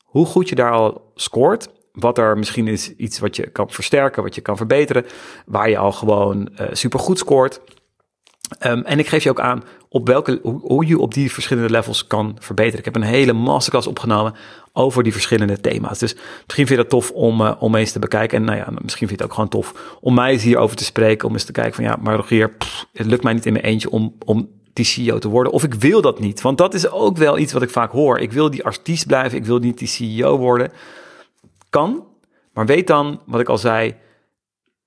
hoe 0.04 0.26
goed 0.26 0.48
je 0.48 0.54
daar 0.54 0.72
al 0.72 1.12
scoort. 1.14 1.68
Wat 1.92 2.18
er 2.18 2.38
misschien 2.38 2.68
is 2.68 2.96
iets 2.96 3.18
wat 3.18 3.36
je 3.36 3.50
kan 3.50 3.70
versterken, 3.70 4.22
wat 4.22 4.34
je 4.34 4.40
kan 4.40 4.56
verbeteren, 4.56 5.04
waar 5.46 5.70
je 5.70 5.78
al 5.78 5.92
gewoon 5.92 6.48
uh, 6.60 6.66
supergoed 6.72 7.18
scoort. 7.18 7.60
Um, 8.66 8.82
en 8.82 8.98
ik 8.98 9.08
geef 9.08 9.22
je 9.22 9.30
ook 9.30 9.40
aan 9.40 9.62
op 9.88 10.06
welke, 10.06 10.40
hoe, 10.42 10.86
je 10.86 10.98
op 10.98 11.14
die 11.14 11.32
verschillende 11.32 11.70
levels 11.70 12.06
kan 12.06 12.36
verbeteren. 12.40 12.78
Ik 12.78 12.84
heb 12.84 12.96
een 12.96 13.02
hele 13.02 13.32
masterclass 13.32 13.86
opgenomen 13.86 14.34
over 14.72 15.02
die 15.02 15.12
verschillende 15.12 15.60
thema's. 15.60 15.98
Dus 15.98 16.14
misschien 16.14 16.66
vind 16.66 16.68
je 16.68 16.76
dat 16.76 16.88
tof 16.88 17.10
om, 17.10 17.40
uh, 17.40 17.52
om 17.58 17.74
eens 17.74 17.92
te 17.92 17.98
bekijken. 17.98 18.38
En 18.38 18.44
nou 18.44 18.58
ja, 18.58 18.66
misschien 18.82 19.08
vind 19.08 19.10
je 19.10 19.16
het 19.16 19.24
ook 19.24 19.32
gewoon 19.32 19.48
tof 19.48 19.98
om 20.00 20.14
mij 20.14 20.32
eens 20.32 20.42
hierover 20.42 20.76
te 20.76 20.84
spreken. 20.84 21.28
Om 21.28 21.34
eens 21.34 21.44
te 21.44 21.52
kijken 21.52 21.74
van 21.74 21.84
ja, 21.84 21.96
maar 22.00 22.16
Rogier, 22.16 22.52
het 22.92 23.06
lukt 23.06 23.22
mij 23.22 23.32
niet 23.32 23.46
in 23.46 23.52
mijn 23.52 23.64
eentje 23.64 23.90
om, 23.90 24.14
om 24.24 24.48
die 24.72 24.84
CEO 24.84 25.18
te 25.18 25.28
worden. 25.28 25.52
Of 25.52 25.64
ik 25.64 25.74
wil 25.74 26.00
dat 26.00 26.20
niet. 26.20 26.40
Want 26.40 26.58
dat 26.58 26.74
is 26.74 26.90
ook 26.90 27.16
wel 27.16 27.38
iets 27.38 27.52
wat 27.52 27.62
ik 27.62 27.70
vaak 27.70 27.90
hoor. 27.90 28.18
Ik 28.18 28.32
wil 28.32 28.50
die 28.50 28.64
artiest 28.64 29.06
blijven. 29.06 29.38
Ik 29.38 29.44
wil 29.44 29.58
niet 29.58 29.78
die 29.78 29.88
CEO 29.88 30.38
worden. 30.38 30.72
Kan. 31.70 32.04
Maar 32.52 32.66
weet 32.66 32.86
dan, 32.86 33.20
wat 33.26 33.40
ik 33.40 33.48
al 33.48 33.58
zei, 33.58 33.94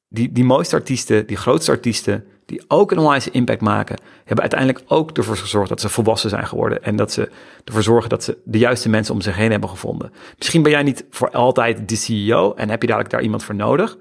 die, 0.07 0.31
die 0.31 0.43
mooiste 0.43 0.75
artiesten, 0.75 1.27
die 1.27 1.37
grootste 1.37 1.71
artiesten, 1.71 2.25
die 2.49 2.63
ook 2.67 2.91
een 2.91 2.97
onwijze 2.97 3.31
impact 3.31 3.61
maken, 3.61 3.99
hebben 4.17 4.39
uiteindelijk 4.39 4.83
ook 4.87 5.17
ervoor 5.17 5.37
gezorgd 5.37 5.69
dat 5.69 5.81
ze 5.81 5.89
volwassen 5.89 6.29
zijn 6.29 6.47
geworden. 6.47 6.83
En 6.83 6.95
dat 6.95 7.11
ze 7.11 7.29
ervoor 7.63 7.83
zorgen 7.83 8.09
dat 8.09 8.23
ze 8.23 8.37
de 8.45 8.57
juiste 8.57 8.89
mensen 8.89 9.13
om 9.13 9.21
zich 9.21 9.35
heen 9.35 9.51
hebben 9.51 9.69
gevonden. 9.69 10.11
Misschien 10.37 10.63
ben 10.63 10.71
jij 10.71 10.83
niet 10.83 11.05
voor 11.09 11.31
altijd 11.31 11.89
de 11.89 11.95
CEO 11.95 12.53
en 12.53 12.69
heb 12.69 12.81
je 12.81 12.87
dadelijk 12.87 13.13
daar 13.13 13.21
iemand 13.21 13.43
voor 13.43 13.55
nodig. 13.55 13.97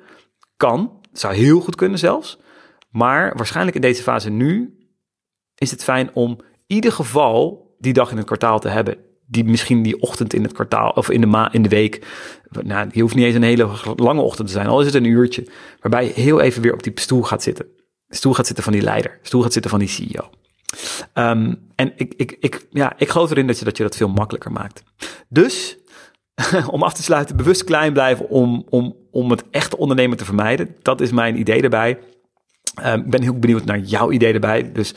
Kan, 0.56 1.00
zou 1.12 1.34
heel 1.34 1.60
goed 1.60 1.74
kunnen 1.74 1.98
zelfs. 1.98 2.38
Maar 2.90 3.32
waarschijnlijk 3.36 3.76
in 3.76 3.82
deze 3.82 4.02
fase 4.02 4.30
nu 4.30 4.78
is 5.54 5.70
het 5.70 5.84
fijn 5.84 6.10
om 6.14 6.30
in 6.30 6.74
ieder 6.74 6.92
geval 6.92 7.66
die 7.78 7.92
dag 7.92 8.10
in 8.10 8.16
het 8.16 8.26
kwartaal 8.26 8.58
te 8.58 8.68
hebben. 8.68 8.96
Die 9.26 9.44
misschien 9.44 9.82
die 9.82 10.00
ochtend 10.00 10.34
in 10.34 10.42
het 10.42 10.52
kwartaal 10.52 10.90
of 10.90 11.10
in 11.10 11.20
de, 11.20 11.26
ma 11.26 11.52
in 11.52 11.62
de 11.62 11.68
week. 11.68 12.06
Nou, 12.62 12.88
die 12.88 13.02
hoeft 13.02 13.14
niet 13.14 13.24
eens 13.24 13.34
een 13.34 13.42
hele 13.42 13.68
lange 13.96 14.20
ochtend 14.20 14.46
te 14.46 14.52
zijn, 14.52 14.66
al 14.66 14.80
is 14.80 14.86
het 14.86 14.94
een 14.94 15.04
uurtje. 15.04 15.46
Waarbij 15.80 16.04
je 16.04 16.12
heel 16.12 16.40
even 16.40 16.62
weer 16.62 16.72
op 16.72 16.82
die 16.82 16.92
stoel 16.94 17.22
gaat 17.22 17.42
zitten 17.42 17.76
stoel 18.08 18.34
gaat 18.34 18.46
zitten 18.46 18.64
van 18.64 18.72
die 18.72 18.82
leider, 18.82 19.18
stoel 19.22 19.42
gaat 19.42 19.52
zitten 19.52 19.70
van 19.70 19.80
die 19.80 19.88
CEO. 19.88 20.30
Ehm, 21.12 21.54
en 21.74 21.92
ik, 21.96 22.14
ik, 22.16 22.36
ik, 22.40 22.66
ja, 22.70 22.92
ik 22.96 23.08
geloof 23.08 23.30
erin 23.30 23.46
dat 23.46 23.58
je, 23.58 23.64
dat 23.64 23.76
je 23.76 23.82
dat 23.82 23.96
veel 23.96 24.08
makkelijker 24.08 24.52
maakt. 24.52 24.82
Dus, 25.28 25.78
om 26.70 26.82
af 26.82 26.94
te 26.94 27.02
sluiten, 27.02 27.36
bewust 27.36 27.64
klein 27.64 27.92
blijven 27.92 28.28
om, 28.28 28.66
om, 28.68 28.96
om 29.10 29.30
het 29.30 29.44
echte 29.50 29.76
ondernemen 29.76 30.16
te 30.16 30.24
vermijden. 30.24 30.76
Dat 30.82 31.00
is 31.00 31.12
mijn 31.12 31.38
idee 31.38 31.62
erbij. 31.62 31.98
Um, 32.84 33.00
ik 33.00 33.10
ben 33.10 33.22
heel 33.22 33.38
benieuwd 33.38 33.64
naar 33.64 33.78
jouw 33.78 34.10
idee 34.10 34.32
erbij. 34.32 34.72
Dus 34.72 34.94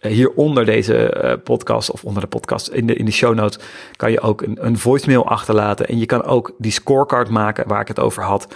uh, 0.00 0.12
hier 0.12 0.30
onder 0.30 0.64
deze 0.64 1.22
uh, 1.24 1.32
podcast 1.44 1.90
of 1.90 2.04
onder 2.04 2.22
de 2.22 2.28
podcast 2.28 2.68
in 2.68 2.86
de, 2.86 2.94
in 2.94 3.04
de 3.04 3.10
show 3.10 3.34
notes 3.34 3.58
kan 3.96 4.10
je 4.10 4.20
ook 4.20 4.42
een, 4.42 4.66
een 4.66 4.78
voicemail 4.78 5.26
achterlaten. 5.26 5.88
En 5.88 5.98
je 5.98 6.06
kan 6.06 6.22
ook 6.22 6.54
die 6.58 6.72
scorecard 6.72 7.28
maken 7.28 7.68
waar 7.68 7.80
ik 7.80 7.88
het 7.88 8.00
over 8.00 8.22
had. 8.22 8.54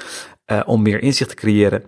Uh, 0.52 0.60
om 0.66 0.82
meer 0.82 1.02
inzicht 1.02 1.30
te 1.30 1.36
creëren. 1.36 1.84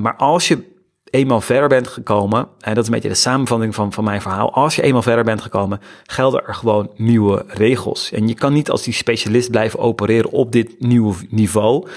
maar 0.00 0.16
als 0.16 0.48
je 0.48 0.75
eenmaal 1.16 1.40
verder 1.40 1.68
bent 1.68 1.88
gekomen, 1.88 2.48
en 2.60 2.74
dat 2.74 2.82
is 2.82 2.86
een 2.86 2.94
beetje 2.94 3.08
de 3.08 3.14
samenvatting 3.14 3.74
van, 3.74 3.92
van 3.92 4.04
mijn 4.04 4.20
verhaal. 4.20 4.52
Als 4.52 4.76
je 4.76 4.82
eenmaal 4.82 5.02
verder 5.02 5.24
bent 5.24 5.40
gekomen, 5.40 5.80
gelden 6.04 6.46
er 6.46 6.54
gewoon 6.54 6.90
nieuwe 6.96 7.44
regels. 7.46 8.12
En 8.12 8.28
je 8.28 8.34
kan 8.34 8.52
niet 8.52 8.70
als 8.70 8.82
die 8.82 8.94
specialist 8.94 9.50
blijven 9.50 9.78
opereren 9.78 10.30
op 10.30 10.52
dit 10.52 10.80
nieuwe 10.80 11.14
niveau. 11.28 11.88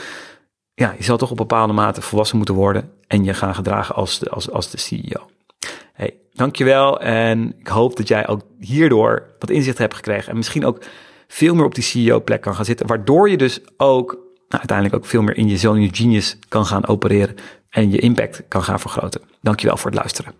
Ja, 0.73 0.93
je 0.97 1.03
zal 1.03 1.17
toch 1.17 1.31
op 1.31 1.37
bepaalde 1.37 1.73
mate 1.73 2.01
volwassen 2.01 2.37
moeten 2.37 2.55
worden 2.55 2.91
en 3.07 3.23
je 3.23 3.33
gaan 3.33 3.55
gedragen 3.55 3.95
als 3.95 4.19
de, 4.19 4.29
als, 4.29 4.51
als 4.51 4.69
de 4.71 4.77
CEO. 4.77 5.29
Hey, 5.93 6.15
dankjewel 6.33 7.01
en 7.01 7.55
ik 7.59 7.67
hoop 7.67 7.95
dat 7.95 8.07
jij 8.07 8.27
ook 8.27 8.41
hierdoor 8.59 9.23
wat 9.39 9.49
inzicht 9.49 9.77
hebt 9.77 9.95
gekregen 9.95 10.29
en 10.29 10.37
misschien 10.37 10.65
ook 10.65 10.81
veel 11.27 11.55
meer 11.55 11.65
op 11.65 11.75
die 11.75 11.83
CEO-plek 11.83 12.41
kan 12.41 12.55
gaan 12.55 12.65
zitten, 12.65 12.87
waardoor 12.87 13.29
je 13.29 13.37
dus 13.37 13.59
ook 13.77 14.28
uiteindelijk 14.57 14.95
ook 14.95 15.05
veel 15.05 15.21
meer 15.21 15.37
in 15.37 15.47
je 15.47 15.57
zone, 15.57 15.81
je 15.81 15.89
genius 15.91 16.37
kan 16.47 16.65
gaan 16.65 16.87
opereren 16.87 17.35
en 17.69 17.91
je 17.91 17.99
impact 17.99 18.43
kan 18.47 18.63
gaan 18.63 18.79
vergroten. 18.79 19.21
Dankjewel 19.41 19.77
voor 19.77 19.89
het 19.89 19.99
luisteren. 19.99 20.33